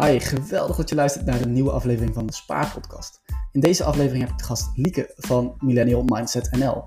[0.00, 3.20] Hi, geweldig dat je luistert naar een nieuwe aflevering van de Spaarpodcast.
[3.52, 6.84] In deze aflevering heb ik de gast Lieke van Millennial Mindset NL.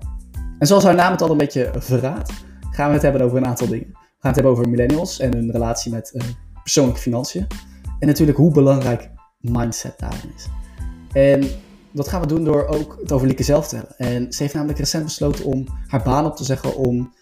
[0.58, 2.32] En zoals haar naam het al een beetje verraadt,
[2.70, 3.86] gaan we het hebben over een aantal dingen.
[3.88, 6.22] We gaan het hebben over millennials en hun relatie met uh,
[6.62, 7.46] persoonlijke financiën.
[7.98, 10.48] En natuurlijk hoe belangrijk mindset daarin is.
[11.12, 11.50] En
[11.92, 13.96] dat gaan we doen door ook het over Lieke zelf te hebben.
[13.96, 17.12] En ze heeft namelijk recent besloten om haar baan op te zeggen om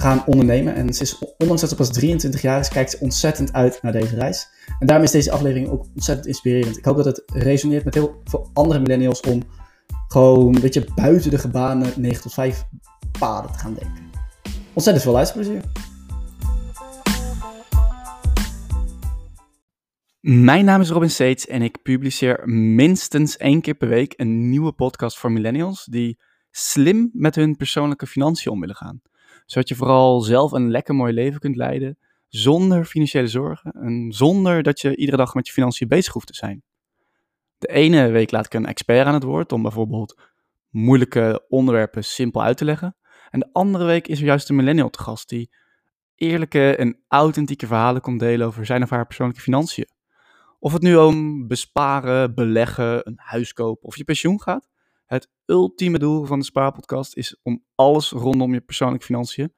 [0.00, 0.74] gaan ondernemen.
[0.74, 3.92] En ze is, ondanks dat ze pas 23 jaar is, kijkt ze ontzettend uit naar
[3.92, 4.48] deze reis.
[4.78, 6.76] En daarom is deze aflevering ook ontzettend inspirerend.
[6.76, 9.42] Ik hoop dat het resoneert met heel veel andere millennials om
[10.08, 12.64] gewoon een beetje buiten de gebanen 9 tot 5
[13.18, 14.10] paden te gaan denken.
[14.72, 15.62] Ontzettend veel luisterplezier.
[20.20, 24.72] Mijn naam is Robin Seets en ik publiceer minstens één keer per week een nieuwe
[24.72, 26.18] podcast voor millennials die
[26.50, 29.00] slim met hun persoonlijke financiën om willen gaan
[29.50, 31.98] zodat je vooral zelf een lekker mooi leven kunt leiden
[32.28, 36.34] zonder financiële zorgen en zonder dat je iedere dag met je financiën bezig hoeft te
[36.34, 36.62] zijn.
[37.58, 40.20] De ene week laat ik een expert aan het woord om bijvoorbeeld
[40.68, 42.96] moeilijke onderwerpen simpel uit te leggen.
[43.30, 45.50] En de andere week is er juist een millennial te gast die
[46.14, 49.88] eerlijke en authentieke verhalen komt delen over zijn of haar persoonlijke financiën.
[50.58, 54.68] Of het nu om besparen, beleggen, een huis kopen of je pensioen gaat.
[55.10, 59.54] Het ultieme doel van de Spaarpodcast is om alles rondom je persoonlijke financiën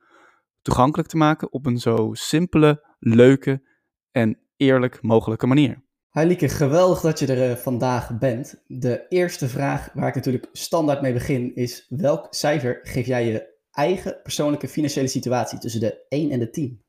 [0.63, 3.63] toegankelijk te maken op een zo simpele, leuke
[4.11, 5.83] en eerlijk mogelijke manier.
[6.13, 8.63] Hi Lieke, geweldig dat je er eh, vandaag bent.
[8.67, 13.55] De eerste vraag waar ik natuurlijk standaard mee begin is: welk cijfer geef jij je
[13.71, 16.83] eigen persoonlijke financiële situatie tussen de 1 en de 10?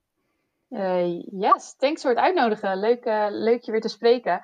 [0.70, 2.80] Uh, eh, yes, thanks voor het uitnodigen.
[2.80, 4.42] Leuk, uh, leuk je weer te spreken.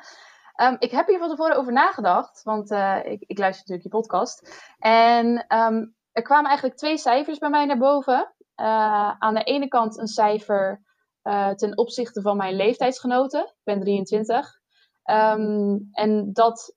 [0.61, 3.89] Um, ik heb hier van tevoren over nagedacht, want uh, ik, ik, luister natuurlijk je
[3.89, 4.65] podcast.
[4.79, 8.33] En um, er kwamen eigenlijk twee cijfers bij mij naar boven.
[8.55, 10.81] Uh, aan de ene kant een cijfer
[11.23, 13.41] uh, ten opzichte van mijn leeftijdsgenoten.
[13.41, 14.37] Ik ben 23.
[14.37, 16.75] Um, ehm, en dat,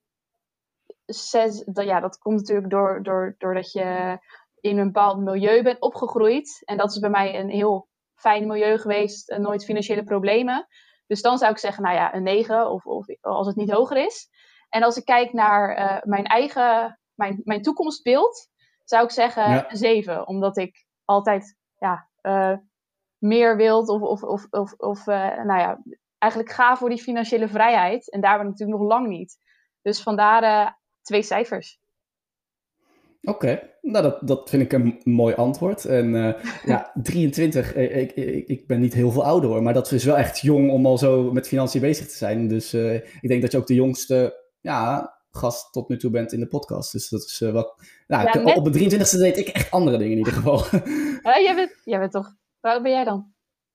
[1.04, 4.18] zes, ja, dat komt natuurlijk door, door, doordat je
[4.60, 6.62] in een bepaald milieu bent opgegroeid.
[6.64, 9.36] En dat is bij mij een heel fijn milieu geweest.
[9.38, 10.66] nooit financiële problemen.
[11.06, 13.96] Dus dan zou ik zeggen, nou ja, een 9 of, of als het niet hoger
[13.96, 14.28] is.
[14.68, 18.48] En als ik kijk naar uh, mijn eigen, mijn, mijn toekomstbeeld,
[18.84, 20.26] zou ik zeggen een 7.
[20.26, 22.56] Omdat ik altijd ja, uh,
[23.18, 25.82] meer wilt of, of, of, of, of uh, nou ja,
[26.18, 28.10] eigenlijk ga voor die financiële vrijheid.
[28.10, 29.36] En daar ben ik natuurlijk nog lang niet.
[29.82, 31.78] Dus vandaar twee cijfers.
[33.22, 35.84] Oké, nou dat, dat vind ik een mooi antwoord.
[35.84, 36.34] En uh,
[36.72, 40.04] ja, 23, eh, ik, ik, ik, ben niet heel veel ouder hoor, maar dat is
[40.04, 42.48] wel echt jong om al zo met financiën bezig te zijn.
[42.48, 46.32] Dus uh, ik denk dat je ook de jongste ja, gast tot nu toe bent
[46.32, 46.92] in de podcast.
[46.92, 47.74] Dus dat is uh, wat.
[48.06, 48.54] Nou, ja.
[48.54, 50.64] Op de 23e deed ik echt andere dingen in ieder geval.
[51.46, 52.34] jij, bent, jij bent toch.
[52.60, 53.32] Waar ben jij dan?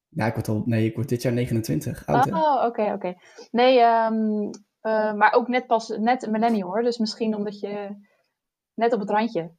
[0.09, 0.62] Ja, ik word al.
[0.66, 2.06] Nee, ik word dit jaar 29.
[2.06, 3.16] Oud, oh, oké, oké.
[3.52, 4.50] Nee, um,
[5.18, 6.81] maar ook net pas net een millennial hoor.
[6.81, 7.96] Dus misschien omdat je
[8.77, 9.51] net op het randje.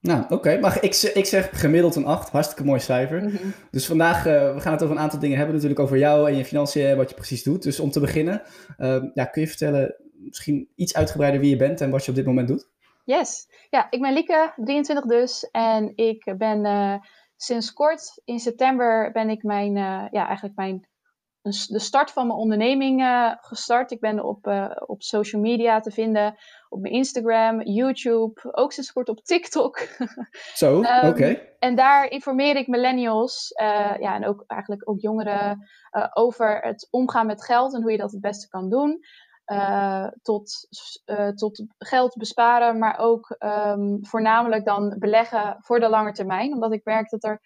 [0.00, 0.58] Nou, oké.
[0.58, 2.30] Maar ik, ik zeg gemiddeld een 8.
[2.30, 3.22] Hartstikke mooi cijfer.
[3.24, 3.50] Mhm.
[3.70, 5.54] Dus vandaag, uh, we gaan het over een aantal dingen hebben.
[5.54, 7.62] Natuurlijk over jou en je financiën en wat je precies doet.
[7.62, 8.42] Dus om te beginnen,
[8.78, 12.16] uh, ja, kun je vertellen misschien iets uitgebreider wie je bent en wat je op
[12.16, 12.68] dit moment doet?
[13.04, 13.48] Yes.
[13.70, 15.50] Ja, ik ben Lieke, 23 dus.
[15.50, 16.94] En ik ben uh,
[17.36, 19.74] sinds kort, in september, ben ik mijn,
[20.10, 20.88] ja, eigenlijk mijn
[21.42, 23.02] de start van mijn onderneming
[23.40, 23.90] gestart.
[23.90, 26.34] Ik ben op, op social media te vinden,
[26.70, 29.78] op mijn Instagram, YouTube, ook sinds kort op TikTok.
[30.54, 31.40] Zo, um, oké.
[31.58, 35.68] En daar informeer ik millennials, uh, ja, en ook eigenlijk ook jongeren,
[36.12, 39.00] over het omgaan met geld en hoe je dat het beste kan doen.
[40.22, 40.68] tot,
[41.34, 46.52] tot geld besparen, maar ook um, voornamelijk dan beleggen voor de lange termijn.
[46.52, 47.40] Omdat ik merk dat er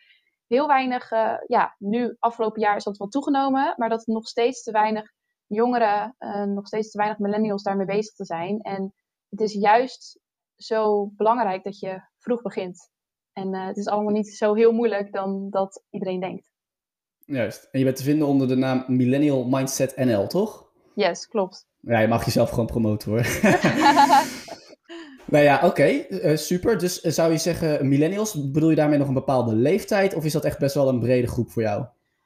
[0.47, 1.11] heel weinig,
[1.47, 5.13] ja, nu afgelopen jaar is dat wel toegenomen, maar dat nog steeds te weinig
[5.47, 6.17] jongeren,
[6.55, 8.61] nog steeds te weinig millennials daarmee bezig te zijn.
[8.61, 8.95] En
[9.35, 10.21] het is juist
[10.57, 12.91] zo belangrijk dat je vroeg begint.
[13.33, 16.53] En uh, het is allemaal niet zo heel moeilijk dan dat iedereen denkt.
[17.19, 17.69] Juist.
[17.71, 20.71] En je bent te vinden onder de naam Millennial Mindset NL, toch?
[20.95, 21.67] Yes, klopt.
[21.81, 23.27] Ja, je mag jezelf gewoon promoten hoor.
[25.27, 26.79] Nou ja, oké, eh, super.
[26.79, 30.33] Dus eh, zou je zeggen millennials, bedoel je daarmee nog een bepaalde leeftijd of is
[30.33, 31.85] dat echt best wel een brede groep voor jou?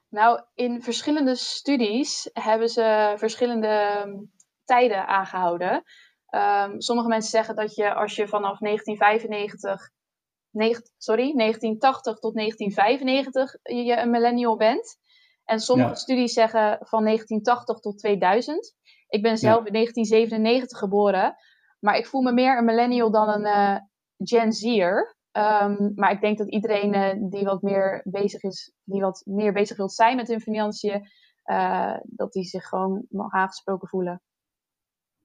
[0.08, 4.14] Nou, in verschillende studies hebben ze verschillende ehm,
[4.64, 5.82] tijden aangehouden.
[6.30, 9.90] Um, sommige mensen zeggen dat je als je vanaf 1995,
[10.96, 14.96] sorry, 1980 tot 1995 je een millennial bent.
[15.44, 18.76] En sommige studies zeggen van 1980 tot 2000.
[19.08, 21.36] Ik ben zelf in 1997 geboren.
[21.78, 23.76] Maar ik voel me meer een millennial dan een uh,
[24.16, 25.16] Gen Z'er.
[25.32, 29.52] Um, maar ik denk dat iedereen uh, die wat meer bezig is, die wat meer
[29.52, 31.08] bezig wil zijn met hun financiën,
[32.02, 34.22] dat die zich gewoon aangesproken voelen.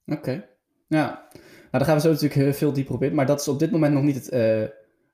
[0.05, 0.52] Oké,
[0.97, 1.27] ja.
[1.73, 3.15] Nou, daar gaan we zo natuurlijk heel veel dieper op in.
[3.15, 4.29] Maar dat is op dit moment nog niet het,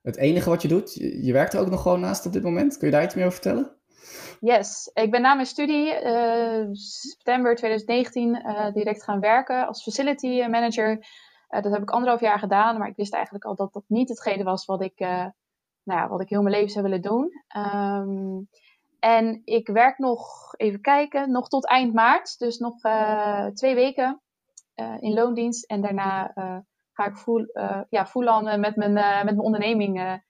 [0.02, 0.94] het enige wat je doet.
[0.94, 2.76] Je, werkt er ook nog gewoon naast op dit moment.
[2.76, 3.76] Kun je daar iets meer over vertellen?
[4.40, 10.46] Yes, ik ben na mijn studie uh, september 2019 uh, direct gaan werken als facility
[10.46, 11.06] manager.
[11.48, 14.44] Dat heb ik anderhalf jaar gedaan, maar ik wist eigenlijk al dat dat niet hetgene
[14.44, 15.32] was wat ik, nou
[15.84, 17.30] ja, wat ik heel mijn leven zou willen doen.
[17.56, 18.48] Um,
[18.98, 22.74] en ik werk nog, even kijken, nog tot eind maart, dus nog
[23.54, 24.20] twee weken
[25.00, 25.64] in loondienst.
[25.64, 26.32] En daarna
[26.92, 27.50] ga ik full,
[27.88, 30.20] ja, full on met, mijn, met mijn onderneming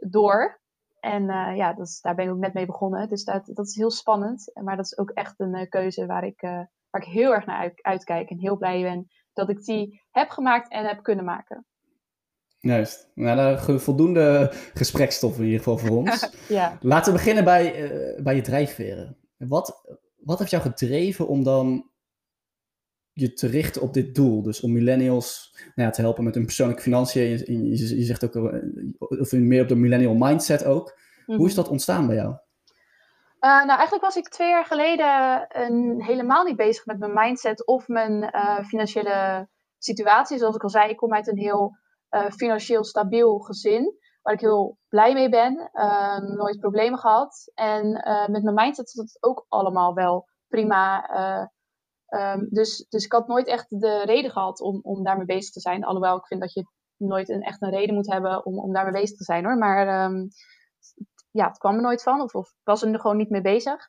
[0.00, 0.60] door.
[1.02, 3.08] En uh, ja, dat is, daar ben ik ook net mee begonnen.
[3.08, 4.50] Dus dat, dat is heel spannend.
[4.54, 6.50] Maar dat is ook echt een uh, keuze waar ik, uh,
[6.90, 8.30] waar ik heel erg naar uit, uitkijk.
[8.30, 11.66] En heel blij ben dat ik die heb gemaakt en heb kunnen maken.
[12.58, 13.10] Juist.
[13.14, 16.30] Nou, daar voldoende gesprekstof in ieder geval voor ons.
[16.48, 16.78] ja.
[16.80, 17.72] Laten we beginnen bij,
[18.22, 19.18] bij je drijfveren.
[19.36, 21.90] Wat, wat heeft jou gedreven om dan
[23.12, 24.42] je te richten op dit doel?
[24.42, 27.22] Dus om millennials nou ja, te helpen met hun persoonlijke financiën.
[27.22, 28.52] Je, je, je zegt ook
[28.98, 30.98] of meer op de millennial mindset ook.
[31.26, 31.62] Hoe is mhm.
[31.62, 32.28] dat ontstaan bij jou?
[32.28, 37.66] Uh, nou, eigenlijk was ik twee jaar geleden een, helemaal niet bezig met mijn mindset
[37.66, 39.48] of mijn uh, financiële
[39.78, 40.38] situatie.
[40.38, 41.76] Zoals ik al zei, ik kom uit een heel
[42.10, 45.70] uh, financieel stabiel gezin, waar ik heel blij mee ben.
[46.36, 47.50] nooit problemen gehad.
[47.54, 47.90] En
[48.30, 51.08] met mijn mindset is het ook allemaal wel prima.
[52.12, 55.60] Um, dus, dus ik had nooit echt de reden gehad om, om daarmee bezig te
[55.60, 55.84] zijn.
[55.84, 56.66] Alhoewel ik vind dat je
[56.96, 59.56] nooit een, echt een reden moet hebben om, om daarmee bezig te zijn hoor.
[59.56, 60.28] Maar um,
[61.30, 62.20] ja, het kwam er nooit van.
[62.20, 63.88] Of, of was er gewoon niet mee bezig.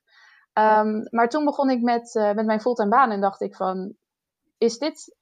[0.53, 3.95] Um, maar toen begon ik met, uh, met mijn fulltime baan en dacht ik van,
[4.57, 5.15] is dit,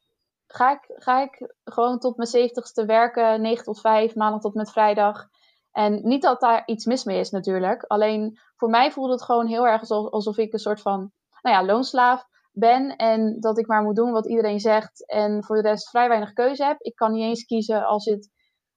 [0.48, 4.72] ga ik, ga ik gewoon tot mijn zeventigste werken, 9 tot 5, maandag tot met
[4.72, 5.28] vrijdag.
[5.72, 7.84] En niet dat daar iets mis mee is natuurlijk.
[7.84, 11.12] Alleen voor mij voelde het gewoon heel erg alsof, alsof ik een soort van,
[11.42, 15.56] nou ja, loonslaaf ben en dat ik maar moet doen wat iedereen zegt en voor
[15.56, 16.80] de rest vrij weinig keuze heb.
[16.80, 18.30] Ik kan niet eens kiezen als het,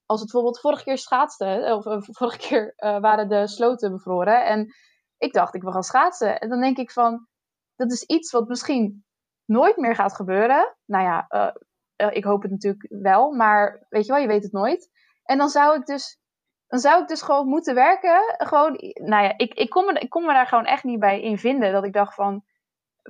[0.05, 4.45] als het bijvoorbeeld vorige keer schaatste, of, of vorige keer uh, waren de sloten bevroren
[4.45, 4.67] en
[5.17, 6.39] ik dacht ik wil gaan schaatsen.
[6.39, 7.27] En dan denk ik van,
[7.75, 9.05] dat is iets wat misschien
[9.45, 10.75] nooit meer gaat gebeuren.
[10.85, 11.53] Nou ja,
[12.09, 14.89] ik hoop het natuurlijk wel, maar weet je wel, je weet het nooit.
[15.23, 16.19] En dan zou ik dus
[16.67, 18.35] dan zou ik dus gewoon moeten werken.
[18.37, 21.21] Gewoon, nou ja, ik, ik, kon me, ik kon me daar gewoon echt niet bij
[21.21, 21.71] in vinden.
[21.71, 22.43] Dat ik dacht van,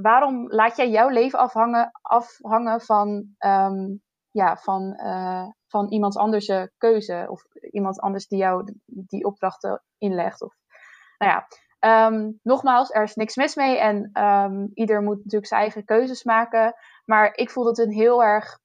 [0.01, 4.01] waarom laat jij jouw leven afhangen, afhangen van, um,
[4.31, 7.25] ja, van, uh, van iemand anders keuze?
[7.30, 10.42] Of iemand anders die jou die opdrachten inlegt?
[10.42, 10.56] Of,
[11.18, 11.47] nou ja,
[12.07, 13.77] um, nogmaals, er is niks mis mee.
[13.77, 16.74] En um, ieder moet natuurlijk zijn eigen keuzes maken.
[17.06, 18.59] Maar ik voel het een heel erg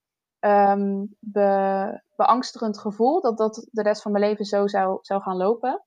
[1.19, 5.83] be, beangstigend gevoel dat dat de rest van mijn leven zo zou, zou gaan lopen.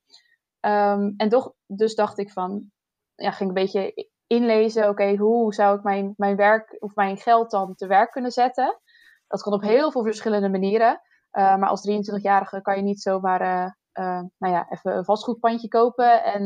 [1.17, 2.71] en toch, dus dacht ik van,
[3.15, 7.51] ja, ging een beetje inlezen, oké, hoe zou ik mijn, mijn werk of mijn geld
[7.51, 8.79] dan te werk kunnen zetten?
[9.27, 11.01] Dat kan op heel veel verschillende manieren.
[11.31, 13.71] Uh, maar als 23-jarige kan je niet zomaar uh,
[14.05, 16.41] uh, nou ja, even een vastgoedpandje kopen en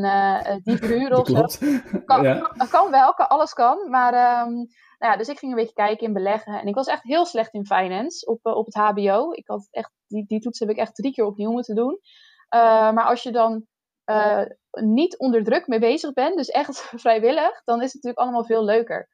[0.64, 1.68] die verhuren of zo.
[2.06, 2.52] Kan, ja.
[2.70, 3.90] kan wel, kan, alles kan.
[3.90, 4.54] Maar um,
[4.98, 6.60] nou ja, dus ik ging een beetje kijken in beleggen.
[6.60, 9.31] En ik was echt heel slecht in finance op, op het HBO.
[9.31, 12.00] Ik had echt, die, die toets heb ik echt drie keer opnieuw moeten doen.
[12.94, 13.66] maar als je dan
[14.10, 18.45] uh, niet onder druk mee bezig ben, dus echt vrijwillig, dan is het natuurlijk allemaal
[18.45, 19.10] veel leuker.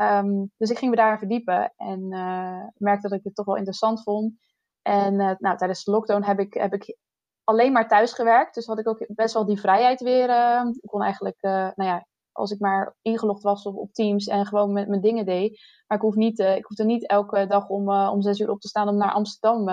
[0.00, 3.56] Um, dus ik ging me daar verdiepen en uh, merkte dat ik het toch wel
[3.56, 4.34] interessant vond.
[4.82, 6.96] En uh, nou, tijdens de lockdown heb ik, heb ik
[7.44, 8.54] alleen maar thuis gewerkt.
[8.54, 10.28] Dus had ik ook best wel die vrijheid weer.
[10.28, 14.46] Uh, ik kon eigenlijk, nou ja, als ik maar ingelogd was op, op Teams en
[14.46, 15.60] gewoon met mijn dingen deed.
[15.86, 18.68] Maar ik, hoef niet, ik hoefde niet elke dag om, om zes uur op te
[18.68, 19.68] staan om naar Amsterdam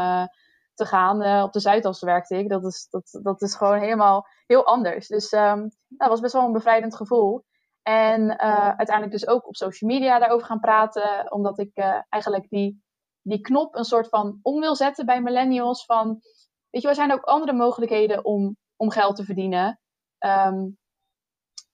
[0.78, 1.24] te gaan.
[1.24, 2.50] Uh, op de Zuidas werkte ik.
[2.50, 5.08] Dat is, dat, dat is gewoon helemaal heel anders.
[5.08, 7.44] Dus um, dat was best wel een bevrijdend gevoel.
[7.82, 11.32] En uh, uiteindelijk dus ook op social media daarover gaan praten.
[11.32, 12.84] Omdat ik uh, eigenlijk die,
[13.22, 15.86] die knop een soort van om wil zetten bij millennials.
[15.86, 16.20] Van,
[16.70, 19.80] weet je, er zijn ook andere mogelijkheden om, om geld te verdienen.
[20.26, 20.78] Um,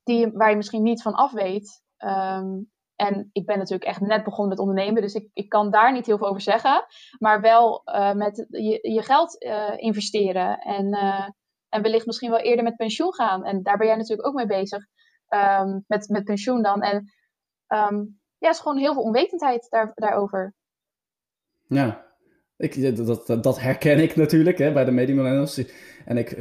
[0.03, 1.81] die, waar je misschien niet van af weet.
[1.98, 5.94] Um, en ik ben natuurlijk echt net begonnen met ondernemen, dus ik, ik kan daar
[5.94, 6.86] niet heel veel over zeggen.
[7.20, 11.30] Maar wel uh, met je, je geld uh, investeren en, uh,
[11.70, 13.44] en wellicht misschien wel eerder met pensioen gaan.
[13.46, 14.86] En daar ben jij natuurlijk ook mee bezig,
[15.30, 16.82] um, met, met pensioen dan.
[16.82, 17.12] En
[17.68, 20.54] um, ja, is gewoon heel veel onwetendheid daar, daarover.
[21.68, 22.06] Ja,
[22.58, 25.66] ik, dat, dat, herken ik natuurlijk hè, bij de mediumillennials.
[26.06, 26.36] En ik,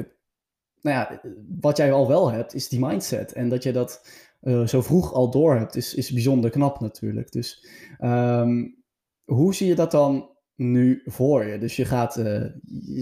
[0.80, 1.20] nou ja,
[1.60, 3.32] wat jij al wel hebt, is die mindset.
[3.32, 4.00] En dat je dat
[4.42, 7.32] uh, zo vroeg al door hebt, is, is bijzonder knap natuurlijk.
[7.32, 7.66] Dus
[8.00, 8.82] um,
[9.24, 11.58] hoe zie je dat dan nu voor je?
[11.58, 12.44] Dus je gaat uh,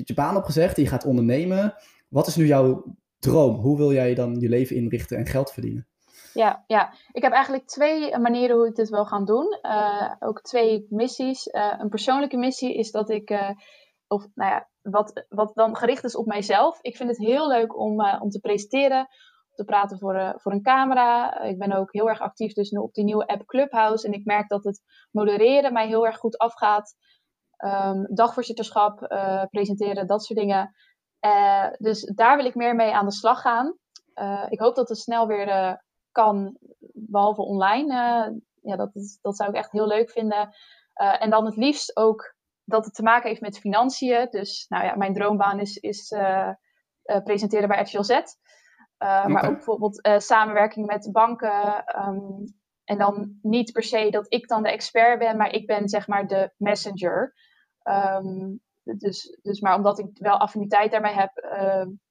[0.04, 1.74] je, baan opgezegd, je gaat ondernemen.
[2.08, 2.84] Wat is nu jouw
[3.18, 3.56] droom?
[3.56, 5.86] Hoe wil jij dan je leven inrichten en geld verdienen?
[6.34, 9.58] Ja, ja, ik heb eigenlijk twee manieren hoe ik dit wil gaan doen.
[9.62, 11.48] Uh, ook twee missies.
[11.78, 13.30] Een persoonlijke missie is dat ik,
[14.06, 16.78] of nou ja, wat, wat dan gericht is op mijzelf.
[16.82, 19.08] Ik vind het heel leuk om, om te presenteren,
[19.54, 21.40] te praten voor, voor een camera.
[21.40, 24.06] Ik ben ook heel erg actief dus nu op die nieuwe app Clubhouse.
[24.06, 26.94] En ik merk dat het modereren mij heel erg goed afgaat.
[27.64, 28.98] Um, dagvoorzitterschap,
[29.50, 30.74] presenteren, dat soort dingen.
[31.78, 33.76] dus daar wil ik meer mee aan de slag gaan.
[34.48, 35.78] ik hoop dat het snel weer
[36.12, 36.56] kan,
[36.92, 37.92] behalve online.
[37.92, 38.90] Uh, ja, dat,
[39.20, 40.54] dat zou ik echt heel leuk vinden.
[41.02, 44.26] Uh, en dan het liefst ook dat het te maken heeft met financiën.
[44.30, 46.50] Dus nou ja, mijn droombaan is, is uh,
[47.24, 48.20] presenteren bij RTL Z.
[49.02, 49.26] Okay.
[49.26, 51.84] Maar ook bijvoorbeeld samenwerking met banken.
[52.06, 52.44] Um,
[52.84, 56.06] en dan niet per se dat ik dan de expert ben, maar ik ben zeg
[56.06, 57.34] maar de messenger.
[57.82, 61.30] Um, dus, dus maar omdat ik wel affiniteit daarmee heb,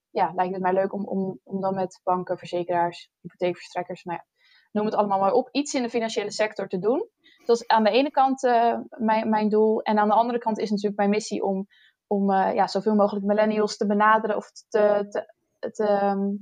[0.10, 4.25] ja, lijkt het mij leuk om, om, om dan met banken, verzekeraars, hypotheekverstrekkers, nou ja,
[4.72, 7.10] noem het allemaal maar op, iets in de financiële sector te doen.
[7.46, 9.81] Dat is aan de ene kant uh, mijn, mijn doel.
[9.81, 11.67] En aan de andere kant is natuurlijk mijn missie om,
[12.08, 15.34] om uh, ja, zoveel mogelijk millennials te benaderen of te, te,
[15.72, 16.39] te, um,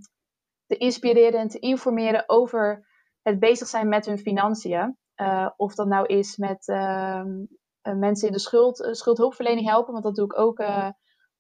[0.67, 2.87] te inspireren en te informeren over
[3.21, 4.97] het bezig zijn met hun financiën.
[5.21, 7.45] Uh, of dat nou is met ehm,
[7.81, 10.63] mensen in de schuld, schuldhulpverlening helpen, want dat doe ik ook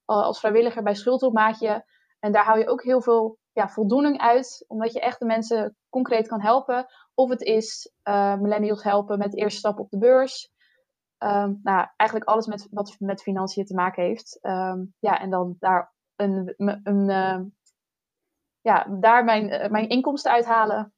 [0.05, 1.85] als vrijwilliger bij Schuldhulpmaatje.
[2.19, 5.75] En daar haal je ook heel veel ja, voldoening uit, omdat je echt de mensen
[5.89, 6.85] concreet kan helpen.
[7.13, 7.91] Of het is
[8.39, 10.51] millennials helpen met de eerste stap op de beurs.
[11.23, 14.39] Um, nou, eigenlijk alles met, wat met financiën te maken heeft.
[14.41, 17.56] Um, ja, en dan daar, een, een, een
[18.67, 20.93] ja, daar mijn, uh, mijn inkomsten uithalen.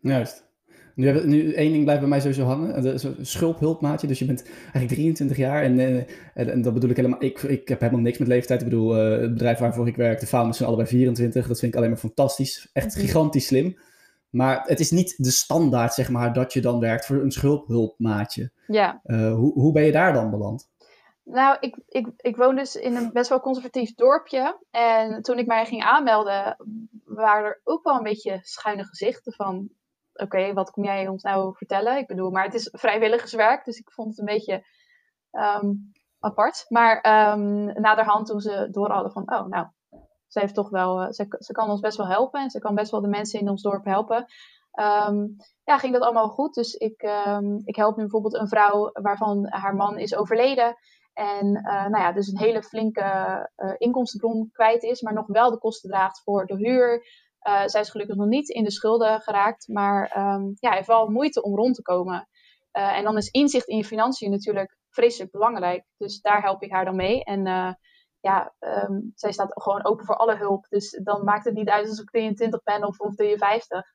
[0.00, 0.46] Juist.
[0.94, 3.00] Nu, nu één ding blijft bij mij sowieso hangen.
[3.26, 4.06] Schulphulpmaatje.
[4.06, 5.62] Dus je bent eigenlijk 23 jaar.
[5.62, 7.22] En, en, en, dat bedoel ik helemaal.
[7.22, 8.60] Ik, ik heb helemaal niks met leeftijd.
[8.60, 11.46] Ik bedoel, uh, het bedrijf waarvoor ik werk, de founders zijn allebei 24.
[11.46, 12.70] Dat vind ik alleen maar fantastisch.
[12.72, 13.04] Echt mhm.
[13.04, 13.78] gigantisch slim.
[14.30, 18.50] Maar het is niet de standaard, zeg maar, dat je dan werkt voor een schulphulpmaatje.
[18.66, 19.00] Ja.
[19.04, 20.68] Uh, hoe, hoe ben je daar dan beland?
[21.30, 24.58] Nou, ik, ik, ik woon dus in een best wel conservatief dorpje.
[24.70, 26.56] En toen ik mij ging aanmelden,
[27.04, 29.68] waren er ook wel een beetje schuine gezichten van
[30.12, 31.96] oké, wat kom jij ons nou vertellen?
[31.96, 34.64] Ik bedoel, maar het is vrijwilligerswerk, dus ik vond het een beetje
[35.32, 36.64] um, apart.
[36.68, 36.96] Maar
[37.32, 39.66] um, naderhand toen ze door hadden van, oh, nou,
[40.26, 42.74] ze heeft toch wel, uh, ze, ze kan ons best wel helpen en ze kan
[42.74, 44.26] best wel de mensen in ons dorp helpen.
[45.08, 46.54] Um, ja, ging dat allemaal goed.
[46.54, 47.10] Dus ik,
[47.64, 50.76] ik help nu bijvoorbeeld een vrouw waarvan haar man is overleden.
[51.18, 53.02] En uh, nou ja, dus een hele flinke
[53.56, 57.06] uh, inkomstenbron kwijt is, maar nog wel de kosten draagt voor de huur,
[57.48, 61.08] uh, zij is gelukkig nog niet in de schulden geraakt, maar um, ja, heeft wel
[61.08, 62.28] moeite om rond te komen.
[62.70, 65.84] En dan is inzicht in je financiën natuurlijk vreselijk belangrijk.
[65.96, 67.24] Dus daar help ik haar dan mee.
[67.24, 67.44] En
[68.20, 70.66] ja, um, zij staat gewoon open voor alle hulp.
[70.68, 73.90] Dus dan maakt het niet uit als ik 23 ben of, of 53.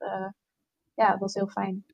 [0.94, 1.86] ja, dat is heel fijn.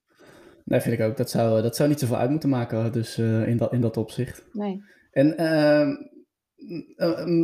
[0.63, 1.17] Nee, vind ik ook.
[1.17, 4.45] Dat zou, dat zou niet zoveel uit moeten maken, dus in, dat, in dat opzicht.
[4.51, 4.83] Nee.
[5.11, 5.95] En ehm,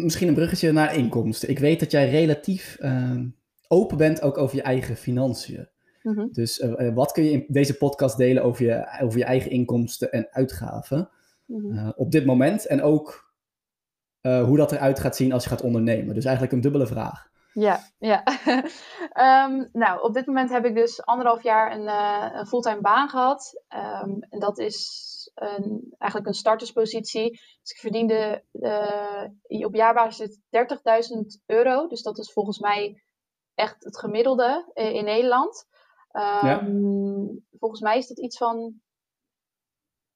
[0.04, 1.50] misschien een bruggetje naar inkomsten.
[1.50, 2.78] Ik weet dat jij relatief
[3.68, 5.70] open bent ook over je eigen financiën.
[6.02, 6.30] Mm-hmm.
[6.32, 10.12] Dus uh, wat kun je in deze podcast delen over je, over je eigen inkomsten
[10.12, 11.10] en uitgaven
[11.48, 12.66] uh, op dit moment?
[12.66, 13.34] En ook
[14.22, 16.16] hoe dat eruit gaat zien als je gaat ondernemen.
[16.16, 17.30] Dus eigenlijk een dubbele vraag.
[17.54, 18.24] Ja, ja.
[19.48, 21.88] um, nou, op dit moment heb ik dus anderhalf jaar een,
[22.40, 23.64] een fulltime baan gehad.
[24.04, 27.30] Um, en dat is een, eigenlijk een starterspositie.
[27.32, 28.44] Dus ik verdiende
[29.66, 31.88] op jaarbasis 30.000 euro.
[31.88, 33.04] Dus dat is volgens mij
[33.54, 35.68] echt het gemiddelde in Nederland.
[36.12, 36.66] Um, ja.
[37.60, 38.82] Volgens mij is dat iets van.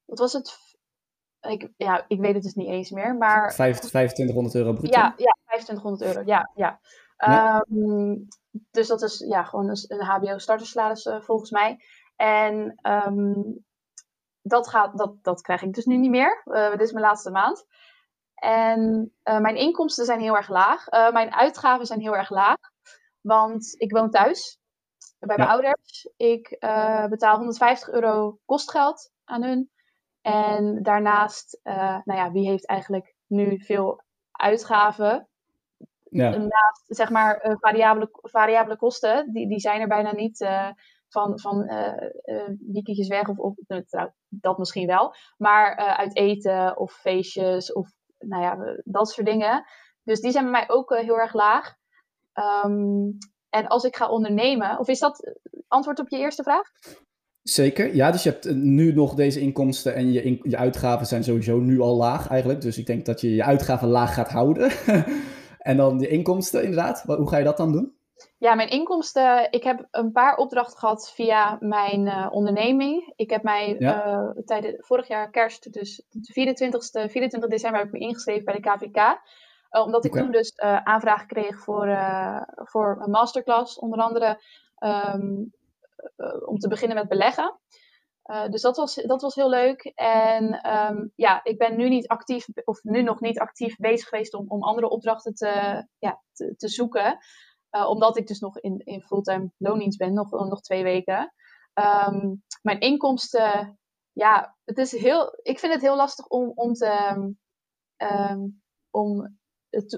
[0.06, 0.58] Wat was het?
[1.42, 3.16] Ik, ja, ik weet het dus niet eens meer.
[3.16, 5.00] Maar, 2500 euro bruto?
[5.00, 6.28] Ja, ja 2500 euro.
[6.28, 6.80] Ja, ja.
[7.18, 7.66] ja.
[7.70, 8.28] Um,
[8.72, 11.78] dus dat is ja, gewoon een, een HBO-startersalaris uh, volgens mij.
[12.16, 13.66] En um,
[14.50, 16.42] dat, gaat, dat, dat krijg ik dus nu niet meer.
[16.46, 17.66] Uh, dit is mijn laatste maand.
[18.36, 20.86] En uh, mijn inkomsten zijn heel erg laag.
[21.12, 22.58] mijn uitgaven zijn heel erg laag.
[23.22, 24.60] Want ik woon thuis
[25.20, 26.10] bij mijn ouders.
[26.18, 26.58] Ik
[27.10, 29.72] betaal 150 euro kostgeld aan hun.
[30.22, 31.60] En daarnaast,
[32.04, 35.28] nou ja, wie heeft eigenlijk nu veel uitgaven?
[36.10, 36.30] Ja.
[36.30, 40.48] Naast, zeg maar, variabele, variabele kosten, die, die zijn er bijna niet
[41.10, 41.58] van, van
[42.60, 45.14] weekendjes weg of, nou, dat misschien wel.
[45.38, 49.66] Maar uit eten of feestjes of nou ja, dat soort dingen.
[50.04, 51.76] Dus die zijn bij mij ook heel erg laag.
[52.66, 53.18] Um,
[53.50, 55.34] en als ik ga ondernemen, of is dat
[55.68, 56.70] antwoord op je eerste vraag?
[57.42, 58.12] Zeker, ja.
[58.12, 61.96] Dus je hebt nu nog deze inkomsten en je, je uitgaven zijn sowieso nu al
[61.96, 62.62] laag eigenlijk.
[62.62, 64.72] Dus ik denk dat je je uitgaven laag gaat houden.
[65.70, 67.02] en dan de inkomsten inderdaad.
[67.02, 67.99] Hoe ga je dat dan doen?
[68.38, 69.52] Ja, mijn inkomsten.
[69.52, 73.14] Ik heb een paar opdrachten gehad via mijn uh, onderneming.
[73.16, 74.08] Ik heb mij ja.
[74.08, 78.54] uh, tijdens vorig jaar kerst, dus de 24, 24 december, heb ik me ingeschreven bij
[78.54, 78.98] de KVK.
[78.98, 80.24] Uh, omdat ik okay.
[80.24, 81.98] toen dus aanvragen kreeg voor,
[82.56, 84.42] voor een masterclass, onder andere
[84.80, 85.54] um,
[86.46, 87.60] om te beginnen met beleggen.
[88.50, 89.92] dus dat was, dat was heel leuk.
[89.96, 94.34] En um, ja, ik ben nu niet actief, of nu nog niet actief bezig geweest
[94.34, 97.18] om, om andere opdrachten te, ja, te, te zoeken.
[97.72, 101.34] Uh, omdat ik dus nog in, in fulltime loondienst ben, nog, nog twee weken.
[101.74, 103.80] Um, mijn inkomsten,
[104.12, 107.34] ja, het is heel, ik vind het heel lastig om, om, te,
[107.98, 109.38] um, om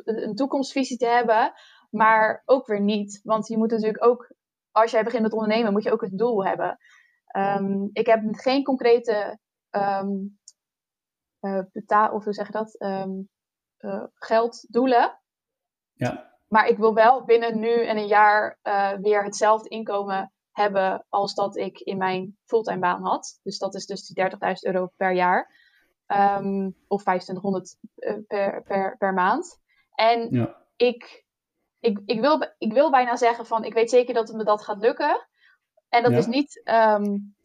[0.03, 1.53] een toekomstvisie te hebben,
[1.89, 3.19] maar ook weer niet.
[3.23, 4.33] Want je moet natuurlijk ook,
[4.71, 6.77] als jij begint met ondernemen, moet je ook het doel hebben.
[7.37, 9.39] Um, ik heb geen concrete
[9.71, 10.03] uh,
[11.71, 15.21] betaal, of hoe zeg je dat, uh, gelddoelen.
[15.93, 16.30] Ja.
[16.51, 21.33] Maar ik wil wel binnen nu en een jaar uh, weer hetzelfde inkomen hebben als
[21.33, 23.39] dat ik in mijn fulltime baan had.
[23.43, 25.59] Dus dat is dus die 30.000 euro per jaar.
[26.07, 29.59] Um, of 2500 uh, per, per, per maand.
[29.93, 30.55] En ja.
[30.75, 31.25] ik,
[31.79, 34.81] ik, ik, wil, ik wil bijna zeggen van, ik weet zeker dat me dat gaat
[34.81, 35.27] lukken.
[35.89, 36.17] En dat Ja.
[36.17, 37.35] is niet, um,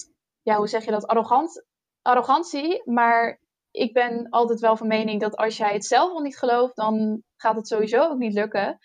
[0.43, 1.65] ja, hoe zeg je dat, arrogant,
[2.03, 2.83] arrogantie.
[2.85, 6.77] Maar ik ben altijd wel van mening dat als jij het zelf al niet gelooft,
[6.77, 8.79] dan gaat het sowieso ook niet lukken.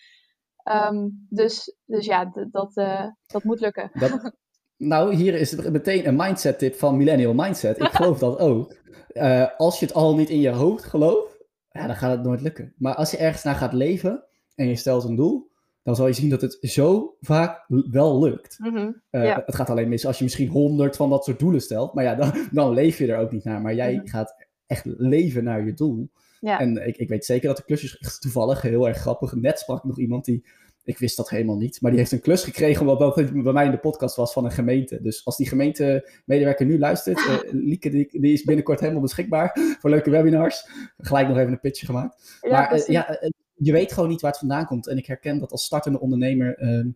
[0.90, 3.90] Um, dus, dus ja, dat, uh, dat moet lukken.
[3.94, 4.32] Dat,
[4.76, 7.78] nou, hier is het meteen een mindset tip van Millennial Mindset.
[7.80, 8.76] Ik geloof dat ook.
[9.12, 12.40] Uh, als je het al niet in je hoofd gelooft, ja, dan gaat het nooit
[12.40, 12.72] lukken.
[12.76, 15.50] Maar als je ergens naar gaat leven en je stelt een doel,
[15.82, 18.58] dan zal je zien dat het zo vaak wel lukt.
[18.60, 19.42] Uh, Ja.
[19.46, 21.94] Het gaat alleen mis als je misschien honderd van dat soort doelen stelt.
[21.94, 23.60] Maar ja, dan, dan leef je er ook niet naar.
[23.60, 24.06] Maar jij Mhm.
[24.06, 26.10] gaat echt leven naar je doel.
[26.42, 26.60] Ja.
[26.60, 29.34] En ik, ik weet zeker dat de klusjes echt toevallig heel erg grappig.
[29.34, 30.44] Net sprak nog iemand die,
[30.84, 33.70] ik wist dat helemaal niet, maar die heeft een klus gekregen dat bij mij in
[33.70, 35.02] de podcast was van een gemeente.
[35.02, 39.90] Dus als die gemeentemedewerker nu luistert, uh, Lieke die, die is binnenkort helemaal beschikbaar voor
[39.90, 40.68] leuke webinars.
[40.98, 42.38] Gelijk nog even een pitchje gemaakt.
[42.40, 42.86] Ja, maar uh, precies.
[42.86, 44.88] ja, uh, je weet gewoon niet waar het vandaan komt.
[44.88, 46.58] En ik herken dat als startende ondernemer.
[46.58, 46.90] ehm,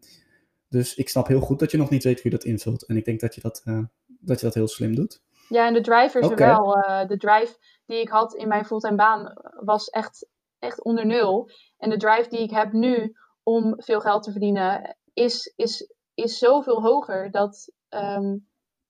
[0.68, 2.86] dus ik snap heel goed dat je nog niet weet hoe je dat invult.
[2.86, 3.82] En ik denk dat je dat, eh,
[4.20, 5.22] dat, je dat heel slim doet.
[5.48, 6.74] Ja, en de driver is er wel.
[6.74, 7.56] eh, de drive
[7.86, 10.28] die ik had in mijn fulltime baan was echt,
[10.58, 11.50] echt onder nul.
[11.78, 16.38] En de drive die ik heb nu om veel geld te verdienen is, is, is
[16.38, 18.36] zoveel hoger dat ehm,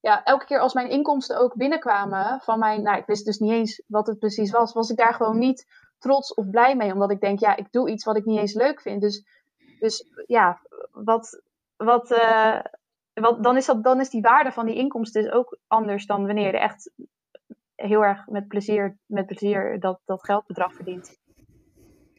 [0.01, 3.53] ja, elke keer als mijn inkomsten ook binnenkwamen van mijn, nou ik wist dus niet
[3.53, 5.66] eens wat het precies was, was ik daar gewoon niet
[5.99, 6.92] trots of blij mee.
[6.92, 9.01] Omdat ik denk, ja, ik doe iets wat ik niet eens leuk vind.
[9.01, 9.25] Dus,
[9.81, 10.61] dus ja,
[10.92, 11.42] wat,
[11.77, 12.59] wat, eh,
[13.20, 16.26] wat, dan, is dat, dan is die waarde van die inkomsten dus ook anders dan
[16.26, 16.90] wanneer je echt
[17.74, 21.18] heel erg met plezier, met plezier dat, dat geldbedrag verdient.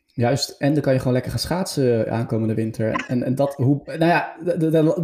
[0.05, 3.05] Juist, en dan kan je gewoon lekker gaan schaatsen aankomende winter.
[3.07, 4.35] En, en dat, hoe, nou ja,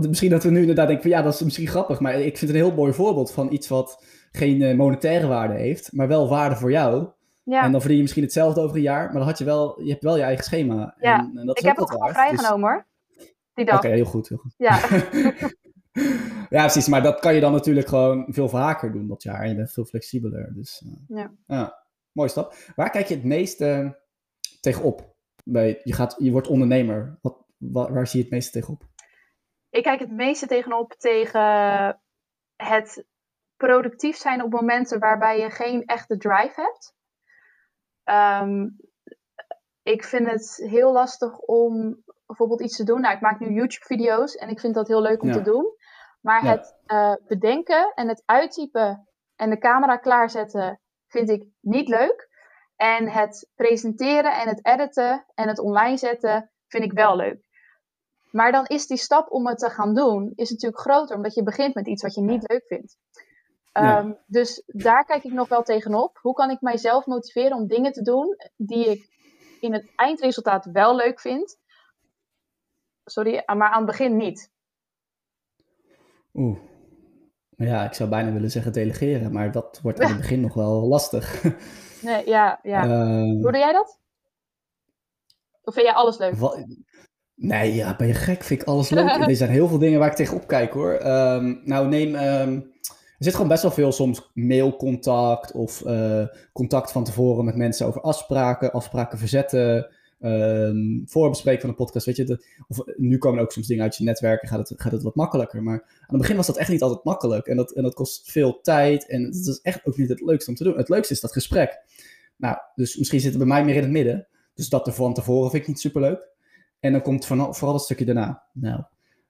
[0.07, 1.99] misschien dat we nu inderdaad denken van ja, dat is misschien grappig.
[1.99, 5.53] Maar ik vind het een heel mooi voorbeeld van iets wat geen uh, monetaire waarde
[5.53, 7.07] heeft, maar wel waarde voor jou.
[7.43, 9.81] Ja, En dan verdien je misschien hetzelfde over een jaar, maar dan had je wel,
[9.81, 10.95] je hebt wel je eigen schema.
[10.99, 12.07] Ja, en, en dat is ik heb het gewoon.
[12.07, 12.85] Dus- vrijgenomen hoor.
[13.53, 13.81] Die Oké, dag.
[13.81, 14.53] heel goed, heel goed.
[14.57, 14.79] Ja.
[16.49, 16.87] ja, precies.
[16.87, 19.41] Maar dat kan je dan natuurlijk gewoon veel vaker doen dat jaar.
[19.41, 20.53] En je bent veel flexibeler.
[20.53, 21.85] Dus uh, Ja.
[22.11, 22.55] mooie stap.
[22.75, 23.89] Waar kijk je het meest uh,
[24.61, 25.15] tegenop?
[25.43, 27.17] Bij, je, gaat, je wordt ondernemer.
[27.21, 28.83] Wat, waar, waar zie je het meeste tegenop?
[29.69, 31.41] Ik kijk het meeste tegenop tegen
[32.55, 33.05] het
[33.57, 36.95] productief zijn op momenten waarbij je geen echte drive hebt.
[38.43, 38.77] Um,
[39.83, 43.01] ik vind het heel lastig om bijvoorbeeld iets te doen.
[43.01, 45.33] Nou, ik maak nu YouTube-video's en ik vind dat heel leuk om Ja.
[45.33, 45.65] te doen.
[46.23, 46.51] Maar Ja.
[46.51, 52.31] het uh, bedenken en het uittypen en de camera klaarzetten vind ik niet leuk.
[52.75, 57.41] En het presenteren en het editen en het online zetten vind ik wel leuk.
[58.31, 61.43] Maar dan is die stap om het te gaan doen, is natuurlijk groter, omdat je
[61.43, 62.97] begint met iets wat je niet leuk vindt.
[63.71, 63.99] Ja.
[63.99, 66.17] Um, dus daar kijk ik nog wel tegenop.
[66.21, 69.07] Hoe kan ik mijzelf motiveren om dingen te doen die ik
[69.59, 71.57] in het eindresultaat wel leuk vind?
[73.05, 74.52] Sorry, maar aan het begin niet.
[76.33, 76.57] Oeh.
[77.57, 80.87] Ja, ik zou bijna willen zeggen delegeren, maar dat wordt aan het begin nog wel
[80.87, 81.41] lastig.
[82.03, 82.85] Nee, ja, ja.
[82.85, 83.99] Uh, Hoe doe jij dat?
[85.63, 86.35] Of vind jij alles leuk?
[86.35, 86.65] Wat,
[87.35, 88.43] nee, ja, ben je gek?
[88.43, 89.09] Vind ik alles leuk.
[89.27, 91.05] er zijn heel veel dingen waar ik tegenop kijk hoor.
[91.05, 92.15] Um, nou, neem.
[92.15, 92.71] Um,
[93.17, 97.87] er zit gewoon best wel veel soms mailcontact of uh, contact van tevoren met mensen
[97.87, 102.05] over afspraken, afspraken verzetten, um, voorbespreken van een podcast.
[102.05, 104.81] Weet je, de, of nu komen ook soms dingen uit je netwerk en gaat het,
[104.81, 105.63] gaat het wat makkelijker.
[105.63, 108.31] Maar aan het begin was dat echt niet altijd makkelijk en dat, en dat kost
[108.31, 110.77] veel tijd en het is echt ook niet het leukste om te doen.
[110.77, 111.81] Het leukste is dat gesprek.
[112.35, 114.27] Nou, dus misschien zit het bij mij meer in het midden.
[114.53, 116.31] Dus dat er van tevoren vind ik niet superleuk.
[116.79, 118.43] En dan komt vooral het stukje daarna.
[118.53, 118.83] Nou,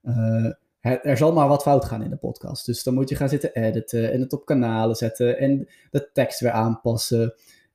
[0.04, 0.52] uh,
[0.82, 2.66] er zal maar wat fout gaan in de podcast.
[2.66, 6.40] Dus dan moet je gaan zitten editen en het op kanalen zetten en de tekst
[6.40, 7.34] weer aanpassen.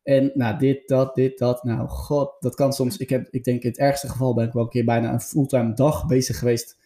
[0.08, 1.64] En nou, dit, dat, dit, dat.
[1.64, 2.96] Nou, god, dat kan soms.
[2.96, 5.20] Ik, heb, ik denk in het ergste geval ben ik wel een keer bijna een
[5.20, 6.78] fulltime dag bezig geweest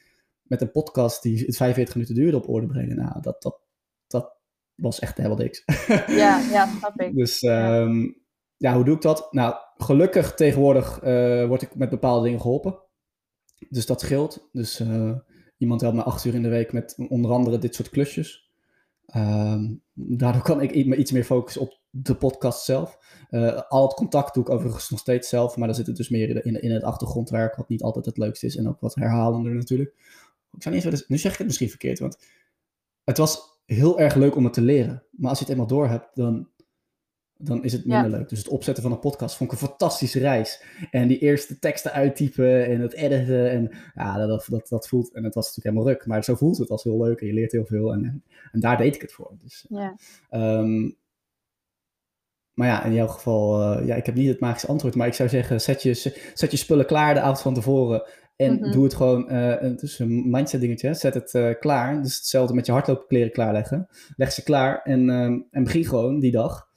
[0.42, 2.96] met een podcast die 45 minuten duurde op orde brengen.
[2.96, 3.60] Nou, dat, dat,
[4.06, 4.36] dat
[4.74, 5.64] was echt helemaal niks.
[6.22, 7.16] Ja, ja, snap ik.
[7.16, 8.22] dus um,
[8.56, 9.32] ja, hoe doe ik dat?
[9.32, 12.78] Nou, gelukkig tegenwoordig uh, word ik met bepaalde dingen geholpen.
[13.68, 14.48] Dus dat scheelt.
[14.52, 15.16] Dus uh,
[15.58, 18.50] iemand helpt me acht uur in de week met onder andere dit soort klusjes.
[19.16, 22.98] Um, daardoor kan ik me iets meer focussen op de podcast zelf.
[23.30, 26.08] Uh, al het contact doe ik overigens nog steeds zelf, maar dan zit het dus
[26.08, 29.54] meer in, in het achtergrondwerk, wat niet altijd het leukste is en ook wat herhalender
[29.54, 29.94] natuurlijk.
[30.52, 32.18] Ik zou niet eens, nu zeg ik het misschien verkeerd, want
[33.04, 35.02] het was heel erg leuk om het te leren.
[35.10, 36.48] Maar als je het eenmaal door hebt, dan
[37.44, 38.28] dan is het minder leuk.
[38.28, 40.64] Dus het opzetten van een podcast vond ik een fantastische reis.
[40.90, 43.50] En die eerste teksten uittypen en het editen.
[43.50, 45.12] En ja, dat, dat, dat voelt.
[45.12, 46.06] En het was natuurlijk helemaal ruk.
[46.06, 47.92] Maar zo voelt het als heel leuk en je leert heel veel.
[47.92, 49.34] En, en, daar deed ik het voor.
[49.38, 49.96] Dus, ja.
[50.30, 50.96] Um,
[52.54, 54.94] maar ja, in jouw geval, uh, ja, ik heb niet het magische antwoord.
[54.94, 55.94] Maar ik zou zeggen, zet je,
[56.34, 58.02] zet je spullen klaar de avond van tevoren.
[58.36, 58.72] En mm -hmm.
[58.72, 62.02] doe het gewoon, uh, het is een mindset dingetje, zet het uh, klaar.
[62.02, 63.88] Dus hetzelfde met je hardloopkleren klaarleggen.
[64.16, 66.70] Leg ze klaar en, um, en begin gewoon die dag.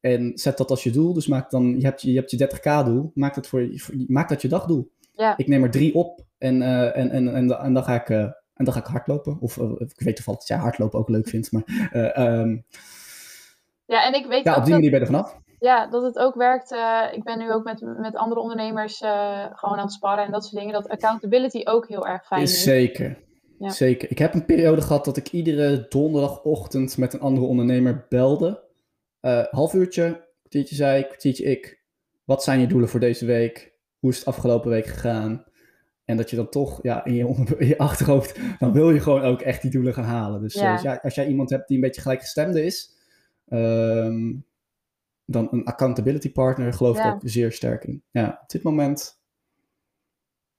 [0.00, 1.12] En zet dat als je doel.
[1.12, 3.10] Dus maak dan, je hebt je, je, hebt je 30k doel.
[3.14, 3.68] Maak dat, voor,
[4.06, 4.90] maak dat je dagdoel.
[5.12, 5.36] Ja.
[5.36, 8.72] Ik neem er drie op en, en, en, en, en, dan ga ik, en dan
[8.72, 9.40] ga ik hardlopen.
[9.40, 11.52] Of ik weet toevallig dat jij hardlopen ook leuk vindt.
[11.52, 11.62] Maar,
[12.40, 12.64] um,
[13.88, 15.36] ja, en ik weet ja, op die manier ben je er vanaf.
[15.58, 16.70] Ja, dat het ook werkt.
[17.12, 18.98] ik ben nu ook met, met andere ondernemers
[19.52, 20.72] gewoon aan het sparren en dat soort dingen.
[20.72, 22.62] Dat accountability ook heel erg fijn is.
[22.62, 23.18] Zeker.
[23.58, 23.70] Ja.
[23.70, 24.10] Zeker.
[24.10, 28.62] Ik heb een periode gehad dat ik iedere donderdagochtend met een andere ondernemer belde.
[29.20, 31.82] Uh, half uurtje, kwartiertje zij, kwartiertje ik.
[32.24, 33.72] Wat zijn je doelen voor deze week?
[33.98, 35.44] Hoe is het afgelopen week gegaan?
[36.04, 39.22] En dat je dan toch ja, in, je, in je achterhoofd, dan wil je gewoon
[39.22, 40.40] ook echt die doelen gaan halen.
[40.40, 40.72] Dus, ja.
[40.72, 42.96] dus ja, als jij iemand hebt die een beetje gelijkgestemde is,
[43.50, 44.46] um,
[45.24, 47.08] dan een accountability partner geloof ja.
[47.08, 48.02] ik ook zeer sterk in.
[48.10, 49.18] Ja, op dit moment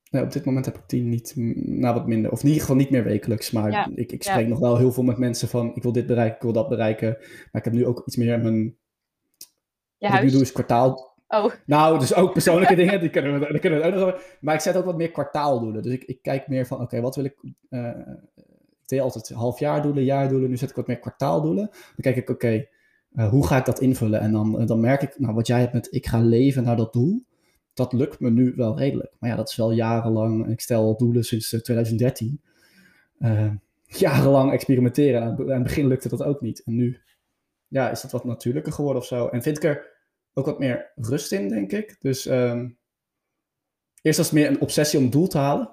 [0.10, 1.34] Nee, op dit moment heb ik die niet,
[1.66, 2.32] nou wat minder.
[2.32, 3.52] Of in ieder geval niet meer wekelijks.
[3.52, 4.32] Maar Ja, ik, ik ja.
[4.32, 6.70] spreek nog wel heel veel met mensen van, ik wil dit bereiken, ik wil dat
[6.70, 7.18] bereiken.
[7.20, 8.78] Maar ik heb nu ook iets meer mijn,
[9.98, 11.18] wat ik nu doe is kwartaal.
[11.28, 14.22] Oh, Nou, dus ook persoonlijke dingen, die kunnen we, die kunnen we ook nog.
[14.42, 15.82] Maar ik zet ook wat meer kwartaaldoelen.
[15.82, 17.36] Dus ik, ik kijk meer van, oké, wat wil ik...
[17.70, 17.88] eh,
[18.82, 20.50] ik deed altijd halfjaardoelen, jaardoelen.
[20.50, 21.66] Nu zet ik wat meer kwartaaldoelen.
[21.72, 22.68] Dan kijk ik, oké,
[23.16, 24.20] eh, hoe ga ik dat invullen?
[24.20, 26.76] En dan, eh, dan merk ik, nou, wat jij hebt met, ik ga leven naar
[26.78, 27.24] dat doel.
[27.74, 29.14] Dat lukt me nu wel redelijk.
[29.20, 30.48] Maar ja, dat is wel jarenlang.
[30.48, 32.42] Ik stel doelen sinds eh, 2013.
[33.20, 33.52] Eh,
[33.86, 35.22] jarenlang experimenteren.
[35.22, 36.64] En aan, het- aan het begin lukte dat ook niet.
[36.64, 37.00] En nu
[37.68, 39.28] ja, is dat wat natuurlijker geworden of zo.
[39.28, 39.98] En vind ik er
[40.34, 41.98] ook wat meer rust in, denk ik.
[42.02, 42.70] Dus ehm,
[44.02, 45.70] eerst was het meer een obsessie om een doel te halen.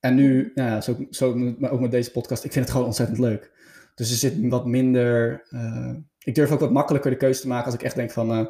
[0.00, 2.86] En nu, nou ja, zo, zo maar ook met deze podcast, ik vind het gewoon
[2.86, 3.59] ontzettend leuk.
[4.00, 5.46] Dus er zit wat minder.
[5.50, 8.30] eh, ik durf ook wat makkelijker de keuze te maken als ik echt denk van,
[8.32, 8.46] eh,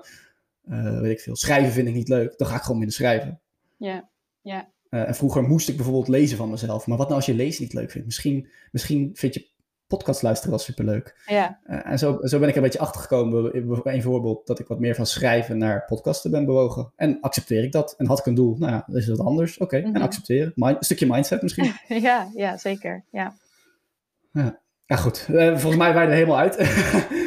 [0.89, 2.39] eh, weet ik veel, schrijven vind ik niet leuk.
[2.39, 3.41] Dan ga ik gewoon minder schrijven.
[3.77, 4.09] ja.
[4.43, 4.69] Ja.
[4.91, 6.87] En vroeger moest ik bijvoorbeeld lezen van mezelf.
[6.87, 8.07] Maar wat nou als je lezen niet leuk vindt?
[8.07, 9.49] Misschien, misschien vind je
[9.87, 11.23] podcast luisteren wel superleuk.
[11.27, 11.61] Ja.
[11.65, 13.57] En zo, zo ben ik een beetje achtergekomen.
[13.85, 16.93] Een voorbeeld dat ik wat meer van schrijven naar podcasten ben bewogen.
[16.97, 17.95] En accepteer ik dat.
[17.99, 19.59] En had ik een doel, nou ja, is het anders.
[19.59, 19.95] Oké, Mhm.
[19.95, 20.53] en accepteren.
[20.55, 21.73] Mind- een stukje mindset misschien.
[21.89, 23.05] ja, ja, zeker.
[23.11, 23.35] Ja.
[24.33, 24.61] Ja,
[24.97, 25.27] goed.
[25.33, 26.57] Eh, volgens mij waren we er helemaal uit.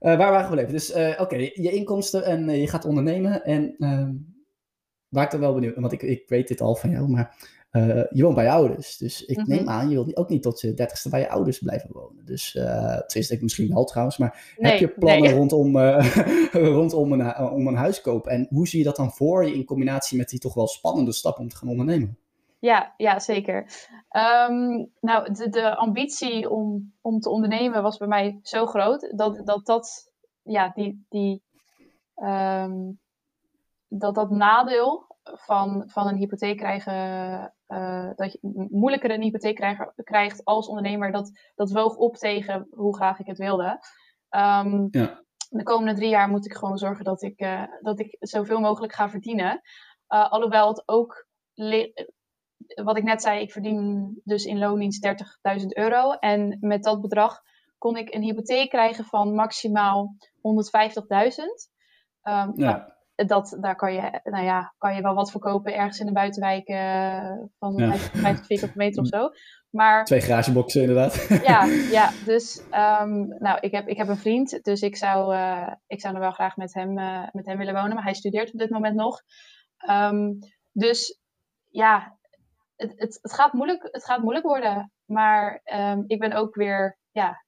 [0.00, 0.72] Eh, waar waren we gebleven?
[0.72, 3.44] Dus, eh, oké, je inkomsten en je gaat ondernemen.
[3.44, 4.12] En ehm,
[5.08, 7.36] waar ik dan wel benieuwd, want ik, ik weet dit al van jou, maar
[8.10, 8.96] je woont bij je ouders.
[8.96, 9.48] Dus ik Mhm.
[9.50, 12.24] neem aan, je wilt ook niet tot je dertigste bij je ouders blijven wonen.
[12.24, 15.34] Dus, uh, tenminste, ik misschien wel trouwens, maar Nee, heb je plannen nee.
[15.38, 15.78] rondom,
[16.78, 18.32] rondom een, om een huis kopen?
[18.32, 21.12] En hoe zie je dat dan voor je in combinatie met die toch wel spannende
[21.12, 22.18] stap om te gaan ondernemen?
[22.60, 23.88] Ja, ja, zeker.
[24.08, 29.46] Ehm, nou, de, de ambitie om, om te ondernemen was bij mij zo groot dat
[29.46, 31.42] dat, dat ja, die, die,
[32.14, 32.90] ehm,
[33.88, 36.94] dat, dat nadeel van, van een hypotheek krijgen,
[37.66, 38.38] eh, dat je
[38.70, 43.26] moeilijker een hypotheek krijgen, krijgt als ondernemer, dat, dat woog op tegen hoe graag ik
[43.26, 43.78] het wilde.
[44.28, 45.22] Ehm, Ja.
[45.48, 48.92] De komende drie jaar moet ik gewoon zorgen dat ik, eh, dat ik zoveel mogelijk
[48.92, 49.60] ga verdienen.
[50.06, 51.26] Eh, alhoewel het ook
[52.66, 55.06] wat ik net zei, ik verdien dus in loondienst
[55.60, 56.12] 30.000 euro.
[56.12, 57.42] En met dat bedrag
[57.78, 61.70] kon ik een hypotheek krijgen van maximaal 150.000.
[62.22, 62.96] Ehm, Ja,
[63.26, 66.68] dat, daar kan je, nou ja, kan je wel wat verkopen ergens in de buitenwijk
[66.68, 67.90] eh, van Ja.
[67.90, 69.30] 50, 50 vierkante meter of zo.
[69.70, 71.26] Maar twee garageboxen inderdaad.
[71.42, 75.72] ja, ja, dus ehm, nou, ik, heb, ik heb een vriend, dus ik zou, eh,
[75.86, 78.52] ik zou nog wel graag met hem, eh, met hem willen wonen, maar hij studeert
[78.52, 79.20] op dit moment nog.
[79.76, 80.32] Ehm,
[80.72, 81.20] dus
[81.68, 82.18] ja,
[82.80, 84.92] het, het, het, gaat moeilijk, het gaat moeilijk worden.
[85.04, 87.44] Maar ehm, ik ben ook weer, ja,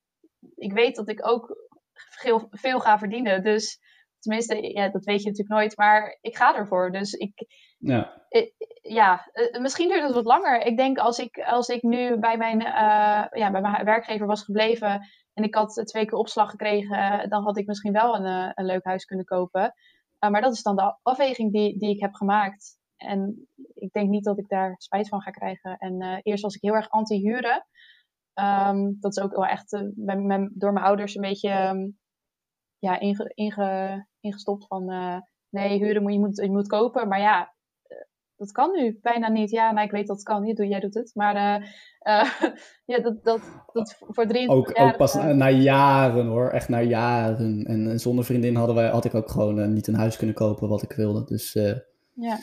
[0.55, 1.57] ik weet dat ik ook
[1.95, 3.43] veel, veel ga verdienen.
[3.43, 3.79] Dus
[4.19, 6.91] tenminste, ja, dat weet je natuurlijk nooit, maar ik ga ervoor.
[6.91, 7.47] Dus ik,
[7.79, 8.27] ja,
[8.83, 10.61] ja eh, misschien duurt het wat langer.
[10.61, 14.45] Ik denk als ik, als ik nu bij mijn, uh, ja, bij mijn werkgever was
[14.45, 18.51] gebleven en ik had twee keer opslag gekregen, dan had ik misschien wel een, eh,
[18.55, 19.75] een leuk huis kunnen kopen.
[20.19, 22.81] maar dat is dan de afweging die, die ik heb gemaakt.
[23.03, 25.77] En ik denk niet dat ik daar spijt van ga krijgen.
[25.79, 27.67] En eerst was ik heel erg anti-huren.
[28.35, 29.71] Ehm, dat is ook wel echt
[30.53, 31.89] door mijn ouders een beetje ehm,
[32.83, 37.09] ja, inge, inge, ingestopt van uh, nee, huren moet je, moet, je moet kopen.
[37.09, 37.97] Maar ja, eh,
[38.37, 39.51] dat kan nu bijna niet.
[39.51, 40.43] Ja, nou, ik weet dat het kan.
[40.43, 41.11] niet jij doet het.
[41.15, 41.69] Maar uh,
[42.97, 43.41] ja, dat, dat,
[43.73, 46.49] dat voor drie Ook, ook pas na jaren hoor.
[46.49, 47.65] Echt na jaren.
[47.67, 50.69] En, en, zonder vriendin hadden wij, had ik ook gewoon niet een huis kunnen kopen
[50.69, 51.25] wat ik wilde.
[51.25, 51.53] Dus
[52.15, 52.39] ja.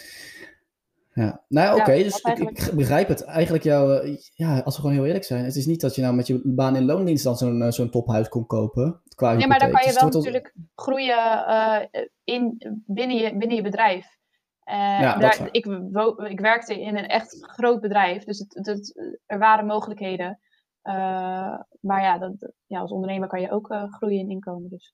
[1.20, 3.24] Ja, nou ja, oké, dus ik, ik, begrijp het.
[3.24, 6.02] Eigenlijk jouw, eh, ja, als we gewoon heel eerlijk zijn, het is niet dat je
[6.02, 9.02] nou met je baan in loondienst dan zo'n eh, zo'n tophuis kon kopen.
[9.16, 11.80] Qua nee, maar dan kan je wel natuurlijk groeien uh,
[12.24, 14.18] in, binnen, je, binnen je bedrijf.
[14.66, 15.66] Uh, ja, daar, ik,
[16.30, 20.40] ik werkte in een echt groot bedrijf, dus het, het, er waren mogelijkheden.
[21.80, 24.70] maar ja, dat, ja, als ondernemer kan je ook groeien in inkomen.
[24.70, 24.94] Dus.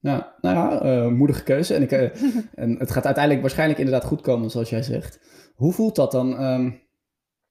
[0.00, 1.74] Ja, nou ja, uh, moedige keuze.
[1.74, 2.02] En, ik, uh,
[2.64, 5.20] en het gaat uiteindelijk waarschijnlijk inderdaad goed komen, zoals jij zegt.
[5.54, 6.42] Hoe voelt dat dan?
[6.42, 6.82] Um,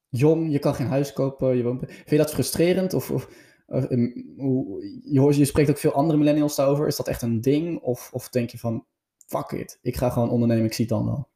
[0.10, 1.80] jong, je kan geen huis kopen, je woont...
[1.88, 2.94] Vind je dat frustrerend?
[2.94, 3.30] Of, of
[3.68, 6.88] uh, hoe, je, hoort, je spreekt ook veel andere millennials daarover.
[6.88, 7.82] Is dat echt een ding?
[7.82, 8.86] Of, of denk je van,
[9.26, 11.30] fuck it, ik ga gewoon ondernemen, ik zie het dan wel?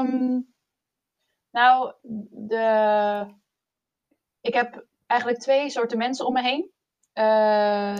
[0.00, 0.46] Um,
[1.50, 1.92] nou,
[2.30, 3.26] de...
[4.40, 6.70] ik heb eigenlijk twee soorten mensen om me heen.
[7.14, 7.98] Uh,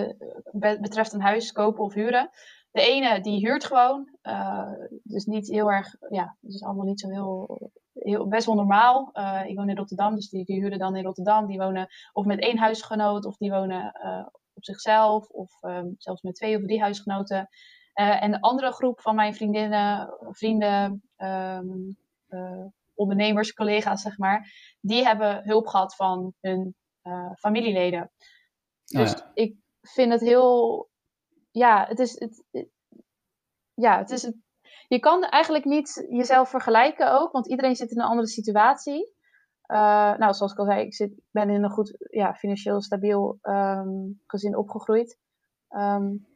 [0.53, 2.31] betreft een huis kopen of huren.
[2.71, 4.09] De ene die huurt gewoon.
[4.23, 4.73] Uh,
[5.03, 9.11] dus niet heel erg, ja, het is allemaal niet zo heel, heel best wel normaal.
[9.13, 11.47] Uh, ik woon in Rotterdam, dus die, die huren dan in Rotterdam.
[11.47, 13.93] Die wonen of met één huisgenoot, of die wonen
[14.55, 17.49] op zichzelf, of um, zelfs met twee of drie huisgenoten.
[17.93, 21.97] en de andere groep van mijn vriendinnen, vrienden, um,
[22.95, 26.75] ondernemers, collega's, zeg maar, die hebben hulp gehad van hun
[27.39, 28.11] familieleden.
[28.87, 30.89] Ah, dus ik vind het heel.
[31.51, 32.19] Ja, het is.
[32.21, 32.45] Het,
[33.75, 34.23] ja, het is.
[34.23, 34.37] Het,
[34.89, 39.13] je kan eigenlijk niet jezelf vergelijken ook, want iedereen zit in een andere situatie.
[39.67, 43.39] Uh, nou, zoals ik al zei, ik zit, ben in een goed, ja, financieel stabiel
[43.43, 45.19] um, gezin opgegroeid.
[45.71, 46.27] Um,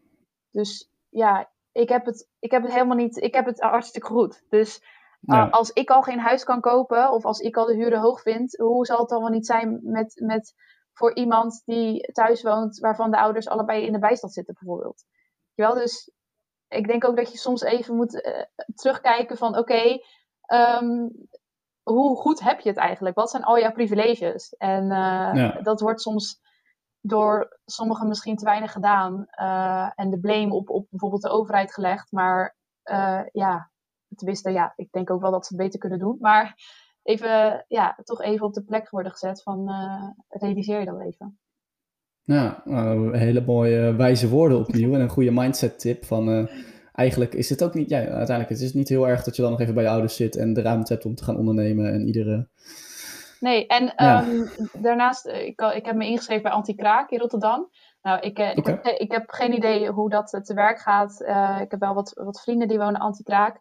[0.51, 3.17] dus ja, ik heb, het, ik heb het helemaal niet.
[3.17, 4.45] Ik heb het hartstikke goed.
[4.49, 4.83] Dus
[5.23, 8.23] uh, als ik al geen huis kan kopen, of als ik al de huren hoog
[8.23, 10.55] vind, hoe zal het dan wel niet zijn met, met
[10.99, 15.05] voor iemand die thuis woont, waarvan de ouders allebei in de bijstand zitten, bijvoorbeeld.
[15.55, 16.11] Wel, dus
[16.69, 18.43] ik denk ook dat je soms even moet uh,
[18.75, 19.99] terugkijken van oké,
[20.41, 21.09] ehm,
[21.83, 23.17] hoe goed heb je het eigenlijk?
[23.17, 24.53] Wat zijn al jouw privileges?
[24.53, 26.41] En uh, dat wordt soms
[27.01, 31.75] door sommigen misschien te weinig gedaan uh, en de blame op, op bijvoorbeeld de overheid
[31.75, 32.13] gelegd.
[32.13, 32.57] Maar
[33.33, 33.71] ja,
[34.17, 36.17] tenminste, ja, ik denk ook wel dat ze het beter kunnen doen.
[36.21, 36.55] Maar
[37.09, 41.39] even, ja, toch even op de plek worden gezet van uh, realiseer je dan even.
[42.23, 46.47] Ja, nou, hele mooie wijze woorden opnieuw en een goede mindset tip van uh,
[46.93, 49.43] eigenlijk is het ook niet, ja, uiteindelijk het is het niet heel erg dat je
[49.43, 51.93] dan nog even bij je ouders zit en de ruimte hebt om te gaan ondernemen
[51.93, 52.49] en iedere...
[53.41, 54.29] Nee, en ja.
[54.29, 57.71] um, daarnaast, eh, ik, ik heb me ingeschreven bij Anti-Kraak in Rotterdam.
[58.03, 61.21] Nou, ik, ik, heb, ik heb geen idee hoe dat te werk gaat.
[61.21, 63.61] Uh, ik heb wel wat, wat vrienden die wonen Anti-Kraak.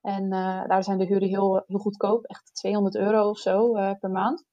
[0.00, 3.92] En uh, daar zijn de huren heel, heel goedkoop, echt 200 euro of zo uh,
[4.00, 4.44] per maand.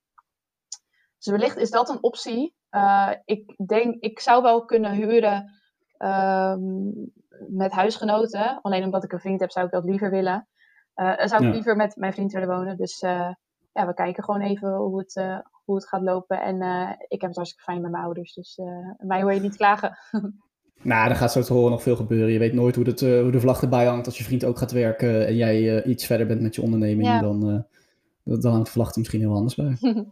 [1.17, 2.55] Dus wellicht is dat een optie.
[2.71, 5.51] Uh, ik denk, ik zou wel kunnen huren
[5.97, 7.12] um,
[7.47, 8.62] met huisgenoten.
[8.62, 10.47] Alleen omdat ik een vriend heb, zou ik dat liever willen.
[11.23, 12.77] zou ik liever met mijn vriend willen wonen.
[12.77, 12.99] Dus
[13.71, 15.13] ja, we kijken gewoon even hoe het,
[15.65, 16.41] hoe het gaat lopen.
[16.41, 16.55] En
[17.07, 18.33] ik heb het hartstikke fijn met mijn ouders.
[18.33, 18.60] Dus
[18.97, 19.97] mij hoor je niet klagen.
[20.82, 22.32] Nou, er gaat zo te horen nog veel gebeuren.
[22.32, 24.58] Je weet nooit hoe, het, uh, hoe de vlag erbij hangt als je vriend ook
[24.58, 27.20] gaat werken en jij uh, iets verder bent met je onderneming.
[27.20, 27.50] Dan,
[28.24, 29.78] uh, dan hangt de vlag er misschien heel anders bij.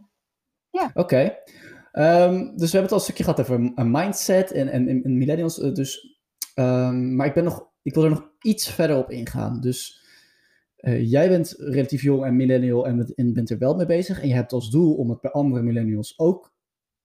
[0.78, 0.90] ja.
[0.94, 1.00] Oké.
[1.00, 1.24] Okay.
[2.28, 5.18] Um, dus we hebben het al een stukje gehad over een mindset en, en, en
[5.18, 5.56] millennials.
[5.56, 6.20] dus,
[6.54, 9.60] um, maar ik, ben nog, ik wil er nog iets verder op ingaan.
[9.60, 10.04] Dus
[11.00, 14.22] jij bent relatief jong en millennial en, en bent er wel mee bezig.
[14.22, 16.54] En je hebt als doel om het bij andere millennials ook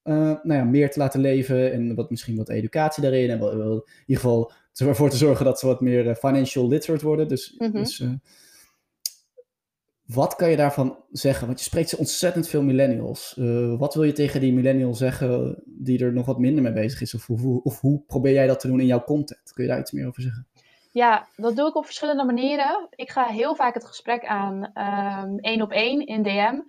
[0.03, 3.29] uh, nou ja, meer te laten leven en wat, misschien wat educatie daarin.
[3.29, 7.05] En wel, in ieder geval ervoor te zorgen dat ze wat meer uh, financial literate
[7.05, 7.27] worden.
[7.27, 7.81] Dus, mm -hmm.
[7.81, 8.09] dus uh,
[10.05, 11.47] wat kan je daarvan zeggen?
[11.47, 13.39] Want je spreekt zo ontzettend veel millennials.
[13.77, 17.13] wat wil je tegen die millennial zeggen die er nog wat minder mee bezig is?
[17.13, 19.51] Of, of, of, hoe probeer jij dat te doen in jouw content?
[19.53, 20.47] Kun je daar iets meer over zeggen?
[20.91, 22.87] Ja, dat doe ik op verschillende manieren.
[22.89, 24.71] Ik ga heel vaak het gesprek aan
[25.25, 26.59] um, één op één in DM.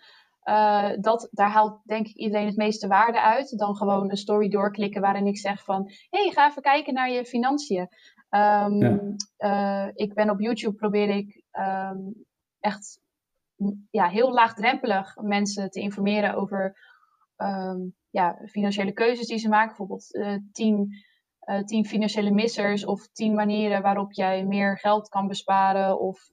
[0.45, 3.59] Uh, dat, daar haalt denk ik iedereen het meeste waarde uit.
[3.59, 5.91] Dan gewoon een story doorklikken waarin ik zeg van...
[6.11, 7.89] hey, ga even kijken naar je financiën.
[8.31, 8.99] Um, ja.
[9.39, 12.25] uh, ik ben op YouTube, probeer ik um,
[12.61, 13.01] echt
[13.91, 16.77] ja, heel laagdrempelig mensen te informeren over
[18.11, 19.69] ja, financiële keuzes die ze maken.
[19.69, 20.89] Bijvoorbeeld uh, tien,
[21.65, 26.01] tien financiële missers of tien manieren waarop jij meer geld kan besparen.
[26.01, 26.31] Of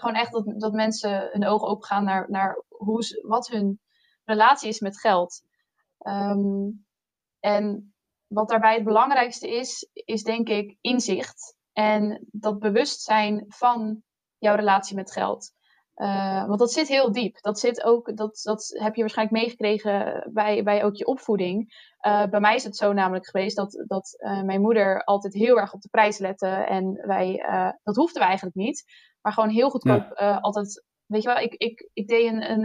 [0.00, 3.80] gewoon echt dat, dat mensen hun ogen opengaan naar, naar hoe, wat hun
[4.24, 5.42] relatie is met geld.
[6.06, 6.86] Um,
[7.40, 7.94] en
[8.26, 11.56] wat daarbij het belangrijkste is, is denk ik inzicht.
[11.72, 14.02] En dat bewustzijn van
[14.38, 15.52] jouw relatie met geld.
[15.96, 17.40] Uh, want dat zit heel diep.
[17.40, 21.72] Dat, zit ook, dat, dat heb je waarschijnlijk meegekregen bij, bij ook je opvoeding.
[22.06, 25.56] Uh, bij mij is het zo namelijk geweest dat, dat uh, mijn moeder altijd heel
[25.56, 26.46] erg op de prijs lette.
[26.46, 27.44] En wij,
[27.82, 28.84] dat hoefden we eigenlijk niet.
[29.24, 30.36] Maar gewoon heel goedkoop ja.
[30.36, 30.84] altijd.
[31.06, 32.50] Weet je wel, ik, ik, ik deed een.
[32.50, 32.64] een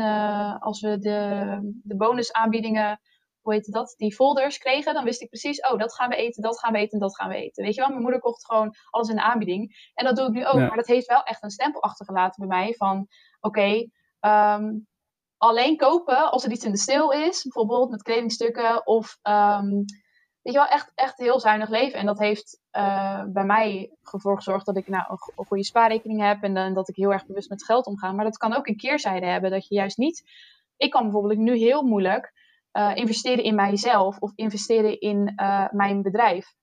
[0.59, 2.99] als we de, de bonusaanbiedingen
[3.41, 6.41] hoe heet dat, die folders kregen, dan wist ik precies, oh, dat gaan we eten,
[6.41, 7.63] dat gaan we eten, dat gaan we eten.
[7.63, 9.91] Weet je wel, mijn moeder kocht gewoon alles in de aanbieding.
[9.93, 10.67] En dat doe ik nu ook, ja.
[10.67, 13.07] maar dat heeft wel echt een stempel achtergelaten bij mij van,
[13.39, 13.91] oké, okay,
[14.55, 14.87] um,
[15.37, 19.85] alleen kopen als er iets in de stil is, bijvoorbeeld met kledingstukken, of um,
[20.41, 21.99] weet je wel, echt, echt heel zuinig leven.
[21.99, 26.43] En dat heeft uh, bij mij ervoor gezorgd dat ik nou een goede spaarrekening heb
[26.43, 28.11] en, en dat ik heel erg bewust met geld omga.
[28.11, 30.23] Maar dat kan ook een keerzijde hebben, dat je juist niet...
[30.77, 32.33] Ik kan bijvoorbeeld nu heel moeilijk
[32.73, 35.33] uh, investeren in mijzelf of investeren in
[35.71, 36.53] mijn bedrijf.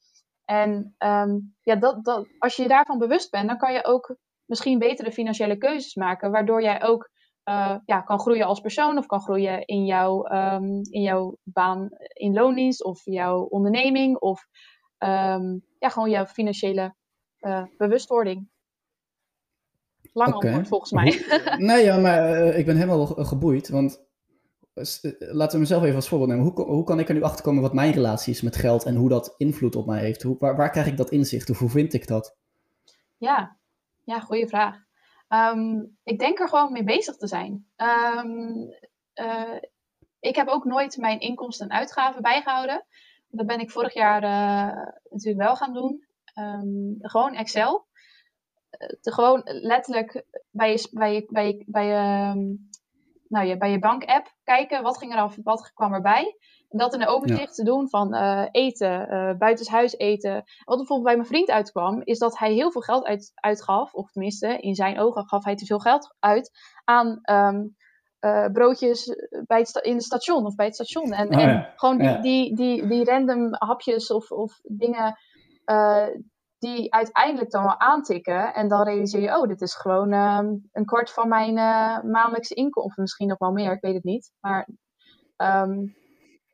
[0.44, 4.16] En um, ja, dat, dat, als je je daarvan bewust bent, dan kan je ook
[4.44, 7.10] misschien betere financiële keuzes maken, waardoor jij ook
[7.48, 11.88] uh, ja, kan groeien als persoon of kan groeien in jouw, um, in jouw baan
[12.12, 14.46] in loondienst of jouw onderneming of
[14.98, 16.94] um, ja, gewoon jouw financiële
[17.76, 18.48] bewustwording.
[20.12, 20.50] Lang okay.
[20.50, 21.40] antwoord volgens mij.
[21.68, 24.06] nee, ja, maar ik ben helemaal geboeid, want
[25.18, 26.44] laten we mezelf even als voorbeeld nemen.
[26.44, 28.94] Hoe, hoe kan ik er nu achter komen wat mijn relatie is met geld en
[28.94, 30.22] hoe dat invloed op mij heeft?
[30.22, 31.48] Hoe, waar, waar krijg ik dat inzicht?
[31.48, 32.37] Hoe vind ik dat?
[33.16, 33.56] Ja,
[34.04, 34.86] ja goede vraag.
[35.28, 37.66] Um, ik denk er gewoon mee bezig te zijn.
[37.76, 38.70] Um,
[39.14, 39.60] uh,
[40.20, 42.86] ik heb ook nooit mijn inkomsten en uitgaven bijgehouden.
[43.28, 46.06] Dat ben ik vorig jaar uh, natuurlijk wel gaan doen.
[46.38, 47.86] Um, gewoon Excel.
[48.78, 52.34] Uh, gewoon letterlijk bij je, bij je, bij je, bij je
[53.28, 56.36] nou, je, bij je bank-app kijken wat ging er af, wat kwam erbij.
[56.68, 60.44] Dat in een overzicht te doen van uh, eten, uh, buitenshuis eten.
[60.64, 64.11] Wat bijvoorbeeld bij mijn vriend uitkwam, is dat hij heel veel geld uit, uitgaf, of
[64.11, 66.50] tenminste in zijn ogen gaf hij te veel geld uit
[66.85, 67.76] aan um,
[68.20, 69.14] uh, broodjes
[69.46, 71.12] bij het in het station of bij het station.
[71.12, 71.72] En, oh, en ja.
[71.76, 72.20] gewoon die, ja.
[72.20, 75.18] die, die, die random hapjes of, of dingen
[76.59, 78.55] die uiteindelijk dan wel aantikken.
[78.55, 81.55] En dan realiseer je, oh, dit is gewoon um, een kwart van mijn
[82.11, 82.92] maandelijkse inkomen.
[82.96, 84.33] Misschien nog wel meer, ik weet het niet.
[84.40, 84.68] Maar
[85.37, 85.94] um,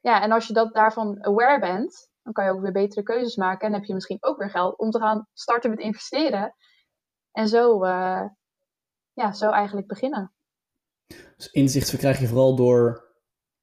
[0.02, 3.36] ja, en als je dat daarvan aware bent, dan kan je ook weer betere keuzes
[3.36, 3.66] maken.
[3.66, 6.54] En heb je misschien ook weer geld om te gaan starten met investeren.
[7.32, 8.22] En zo, uh,
[9.12, 10.34] ja, zo eigenlijk beginnen.
[11.36, 13.10] Dus inzicht verkrijg je vooral door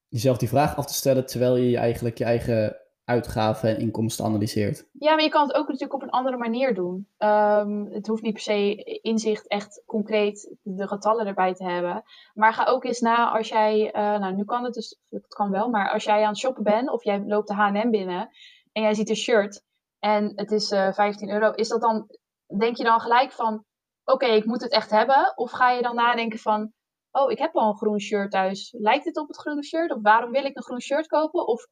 [0.08, 2.79] jezelf die vraag af te stellen, terwijl je eigenlijk je eigen
[3.10, 4.86] uitgaven en inkomsten analyseert.
[4.92, 7.06] Ja, maar je kan het ook natuurlijk op een andere manier doen.
[7.18, 12.02] Um, het hoeft niet per se inzicht echt concreet de getallen erbij te hebben.
[12.34, 15.50] Maar ga ook eens na als jij, uh, nou nu kan het dus, het kan
[15.50, 18.28] wel, maar als jij aan het shoppen bent of jij loopt de H&M binnen
[18.72, 19.62] en jij ziet een shirt
[19.98, 22.06] en het is uh, 15 euro, is dat dan,
[22.58, 23.64] denk je dan gelijk van,
[24.04, 25.32] oké, ik moet het echt hebben?
[25.36, 26.72] Of ga je dan nadenken van,
[27.10, 28.74] oh, ik heb al een groen shirt thuis.
[28.78, 29.92] Lijkt het op het groene shirt?
[29.92, 31.46] Of waarom wil ik een groen shirt kopen?
[31.46, 31.66] Of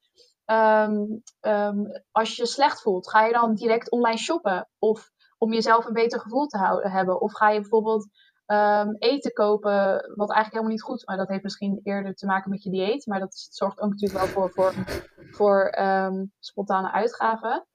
[0.50, 4.68] um, um, als je je slecht voelt, ga je dan direct online shoppen?
[4.78, 7.20] Of om jezelf een beter gevoel te houden, hebben?
[7.20, 8.08] Of ga je bijvoorbeeld
[8.46, 9.72] um, eten kopen,
[10.14, 12.70] wat eigenlijk helemaal niet goed is, maar dat heeft misschien eerder te maken met je
[12.70, 14.74] dieet, maar dat zorgt ook natuurlijk wel voor, voor,
[15.30, 15.70] voor
[16.38, 17.66] spontane uitgaven.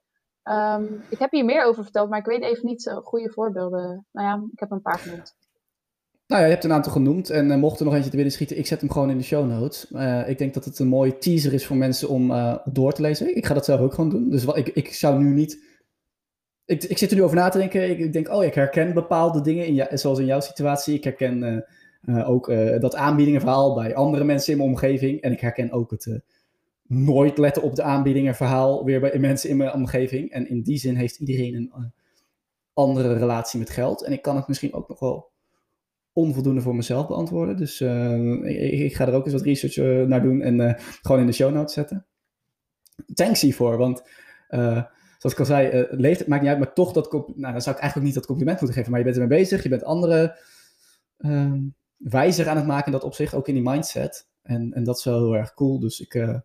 [1.09, 4.07] ik heb hier meer over verteld, maar ik weet even niet goede voorbeelden.
[4.11, 5.35] Nou ja, ik heb een paar genoemd.
[6.27, 7.29] Nou ja, je hebt een aantal genoemd.
[7.29, 9.23] En uh, mocht er nog eentje te binnen schieten, ik zet hem gewoon in de
[9.23, 9.91] show notes.
[9.91, 13.01] Uh, ik denk dat het een mooie teaser is voor mensen om uh, door te
[13.01, 13.35] lezen.
[13.35, 14.29] Ik ga dat zelf ook gewoon doen.
[14.29, 15.71] Dus ik, ik zou nu niet...
[16.65, 17.89] Ik, ik zit er nu over na te denken.
[17.89, 20.93] Ik, ik denk, oh, ik herken bepaalde dingen, in zoals in jouw situatie.
[20.95, 21.65] Ik herken
[22.25, 25.21] ook dat aanbiedingenverhaal bij andere mensen in mijn omgeving.
[25.21, 26.21] En ik herken ook het
[26.87, 30.31] nooit letten op de aanbiedingenverhaal weer bij mensen in mijn omgeving.
[30.31, 31.93] En in die zin heeft iedereen een
[32.73, 34.03] andere relatie met geld.
[34.03, 35.31] En ik kan het misschien ook nog wel
[36.13, 37.57] onvoldoende voor mezelf beantwoorden.
[37.57, 41.19] Dus uh, ik, ik, ga er ook eens wat research naar doen en uh, gewoon
[41.19, 42.05] in de show notes zetten.
[43.13, 44.03] Thanks hiervoor, want
[44.49, 44.83] uh,
[45.17, 47.75] zoals ik al zei, uh, leeftijd maakt niet uit, maar toch dat, nou, dan zou
[47.75, 49.83] ik eigenlijk ook niet dat compliment moeten geven, maar je bent ermee bezig, je bent
[49.83, 50.39] andere
[51.17, 51.53] uh,
[51.97, 54.27] wijzer aan het maken in dat opzicht, ook in die mindset.
[54.41, 56.37] En, en dat is wel heel erg cool, dus ik, uh,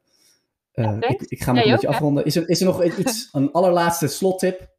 [0.73, 2.25] ik, ik, ga me een beetje afronden.
[2.25, 4.77] Is er, is er nog iets, een allerlaatste slottip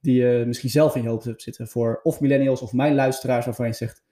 [0.00, 3.44] die je misschien zelf in je hoofd hebt zitten voor of millennials of mijn luisteraars
[3.44, 4.04] waarvan je zegt,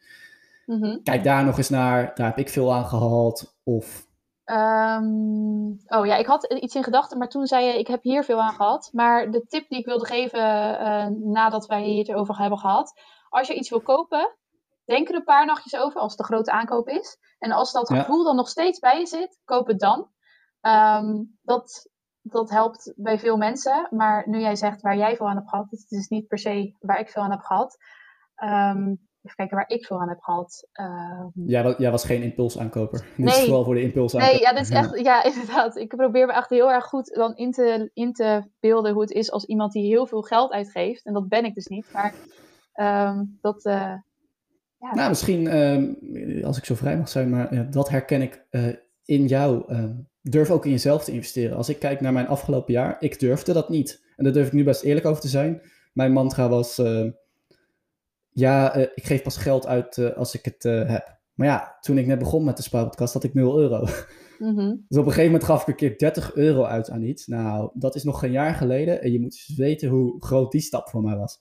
[0.67, 4.07] mm kijk daar nog eens naar, daar heb ik veel aan gehad, of
[4.47, 8.25] Um, oh ja, ik had iets in gedachten, maar toen zei je, ik heb hier
[8.25, 8.91] veel aan gehad.
[8.93, 13.01] Maar de tip die ik wilde geven uh, nadat wij hier over hebben gehad.
[13.29, 14.37] Als je iets wil kopen,
[14.85, 17.19] denk er een paar nachtjes over als het een grote aankoop is.
[17.39, 20.09] En als dat gevoel dan nog steeds bij je zit, koop het dan.
[20.61, 21.91] Um, dat,
[22.27, 23.89] dat helpt bij veel mensen.
[23.91, 26.75] Maar nu jij zegt waar jij veel aan hebt gehad, het is niet per se
[26.81, 27.77] waar ik veel aan heb gehad.
[28.45, 30.69] Um, Even kijken waar ik veel aan heb gehad.
[30.73, 33.05] Uh, jij, jij, was geen impulsaankoper.
[33.17, 33.27] Nee.
[33.27, 34.35] Dus vooral voor de impulsaankoper.
[34.35, 35.77] Nee, ja, dat is echt, ja, inderdaad.
[35.77, 39.11] Ik probeer me echt heel erg goed dan in te, in te beelden hoe het
[39.11, 41.05] is als iemand die heel veel geld uitgeeft.
[41.05, 41.87] En dat ben ik dus niet.
[41.93, 42.15] Maar
[43.11, 43.65] um, dat.
[43.65, 43.95] Uh,
[44.79, 45.49] ja, nou, misschien,
[46.45, 49.65] als ik zo vrij mag zijn, maar ja, dat herken ik uh, in jou.
[50.29, 51.57] Durf ook in jezelf te investeren.
[51.57, 54.03] Als ik kijk naar mijn afgelopen jaar, ik durfde dat niet.
[54.17, 55.63] En daar durf ik nu best eerlijk over te zijn.
[55.93, 56.81] Mijn mantra was
[58.31, 61.19] ja, uh, ik geef pas geld uit uh, als ik het heb.
[61.35, 63.87] Maar ja, toen ik net begon met de spaarpodcast had ik 0 euro.
[64.39, 64.85] Mm -hmm.
[64.89, 67.27] Dus op een gegeven moment gaf ik een keer 30 euro uit aan iets.
[67.27, 69.03] Nou, dat is nog geen jaar geleden.
[69.03, 71.41] En je moet eens weten hoe groot die stap voor mij was.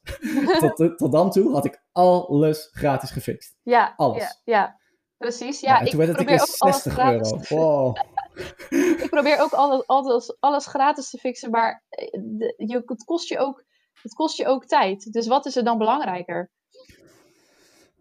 [0.75, 3.55] tot, tot dan toe had ik alles gratis gefixt.
[3.63, 4.21] Ja, alles.
[4.21, 4.79] Ja, ja.
[5.17, 5.59] precies.
[5.59, 7.39] Ja, ja, toen werd het een keer 60 euro.
[7.49, 7.97] Wow.
[9.03, 13.39] Ik probeer ook alles, alles, alles gratis te fixen, maar de, je, het, kost je
[13.39, 13.63] ook,
[14.01, 15.13] het kost je ook tijd.
[15.13, 16.51] Dus wat is er dan belangrijker?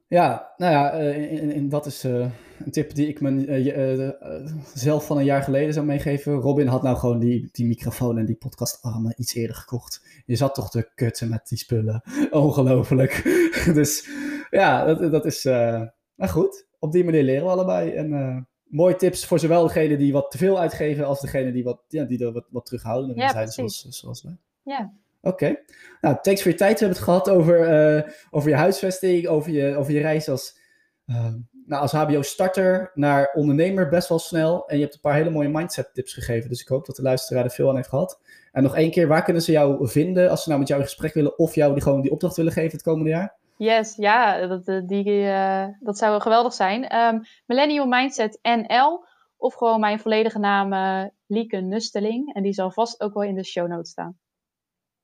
[0.08, 2.30] Ja, nou ja, en, dat is uh,
[2.64, 6.32] een tip die ik me zelf van een jaar geleden zou meegeven.
[6.32, 10.22] Robin had nou gewoon die, die microfoon en die podcastarmen iets eerder gekocht.
[10.26, 12.02] Je zat toch te kutten met die spullen.
[12.30, 13.22] Ongelooflijk.
[13.74, 14.08] dus
[14.50, 16.66] ja, dat, dat is nou goed.
[16.78, 17.90] Op die manier leren we allebei.
[17.90, 21.80] En mooie tips voor zowel degene die wat te veel uitgeven als degene die, wat,
[21.88, 24.36] ja, die er wat, wat terughoudender ja, zijn, zoals, zoals wij.
[24.62, 24.92] Ja.
[25.20, 25.56] Oké.
[26.00, 26.72] Nou, thanks voor je tijd.
[26.72, 30.58] We hebben het gehad over, uh, over je huisvesting, over je, over je reis als,
[31.06, 31.32] uh,
[31.66, 34.68] nou, als HBO-starter naar ondernemer best wel snel.
[34.68, 36.48] En je hebt een paar hele mooie mindset-tips gegeven.
[36.48, 38.20] Dus ik hoop dat de luisteraar er veel aan heeft gehad.
[38.52, 40.86] En nog één keer, waar kunnen ze jou vinden als ze nou met jou in
[40.86, 43.40] gesprek willen of jou die, gewoon die opdracht willen geven het komende jaar?
[43.62, 46.96] Yes, ja, dat, eh, die, uh, dat zou geweldig zijn.
[46.96, 49.04] Um, Millennial Mindset NL
[49.36, 52.34] of gewoon mijn volledige naam uh, Lieke Nusteling.
[52.34, 54.18] En die zal vast ook wel in de show notes staan.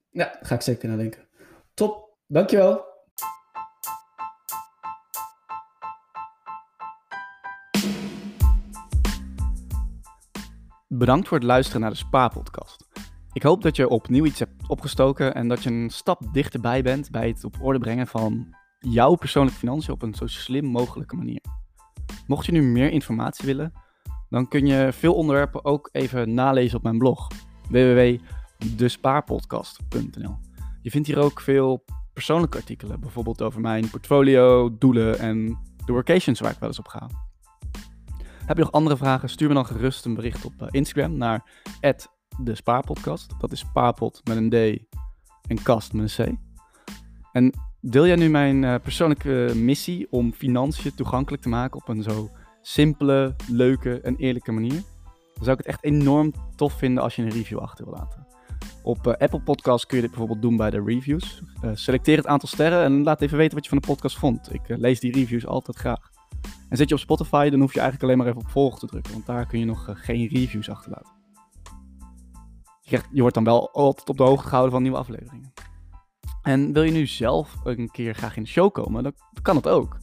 [0.08, 1.28] Ja, ga ik zeker naar denken.
[1.74, 2.84] Top, dankjewel.
[10.86, 12.87] Bedankt voor het luisteren naar de Spa-podcast.
[13.38, 17.10] Ik hoop dat je opnieuw iets hebt opgestoken en dat je een stap dichterbij bent
[17.10, 21.40] bij het op orde brengen van jouw persoonlijke financiën op een zo slim mogelijke manier.
[22.26, 23.72] Mocht je nu meer informatie willen,
[24.28, 27.28] dan kun je veel onderwerpen ook even nalezen op mijn blog
[27.70, 28.16] www
[28.76, 30.36] despaarpodcast.nl.
[30.82, 36.40] Je vindt hier ook veel persoonlijke artikelen, bijvoorbeeld over mijn portfolio, doelen en de workations
[36.40, 37.08] waar ik wel eens op ga.
[38.46, 39.28] Heb je nog andere vragen?
[39.28, 41.66] Stuur me dan gerust een bericht op eh, Instagram naar
[42.42, 43.34] de Spaarpodcast.
[43.38, 44.86] Dat is spaarpot met een D
[45.48, 46.36] en kast met een C.
[47.32, 52.02] En deel jij nu mijn uh, persoonlijke missie om financiën toegankelijk te maken op een
[52.02, 52.30] zo
[52.62, 54.82] simpele, leuke en eerlijke manier?
[55.34, 58.26] Dan zou ik het echt enorm tof vinden als je een review achter wil laten.
[58.82, 61.42] Op uh, Apple Podcasts kun je dit bijvoorbeeld doen bij de reviews.
[61.64, 64.54] Uh, selecteer het aantal sterren en laat even weten wat je van de podcast vond.
[64.54, 66.10] Ik lees die reviews altijd graag.
[66.68, 68.86] En zit je op Spotify, dan hoef je eigenlijk alleen maar even op volgen te
[68.86, 71.17] drukken, want daar kun je nog geen reviews achterlaten.
[72.88, 75.52] Je, wordt dan wel altijd op de hoogte gehouden van nieuwe afleveringen.
[76.42, 79.12] En wil je nu zelf een keer graag in de show komen, dan
[79.42, 79.98] kan het ook.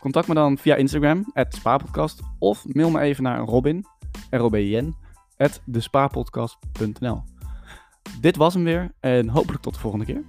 [0.00, 3.86] Contact me dan via Instagram, spaarpodcast, of mail me even naar Robin,
[4.30, 4.96] R-O-B-I-N,
[5.36, 7.22] at despaarpodcast.nl.
[8.20, 10.24] Dit was hem weer en hopelijk tot de volgende keer.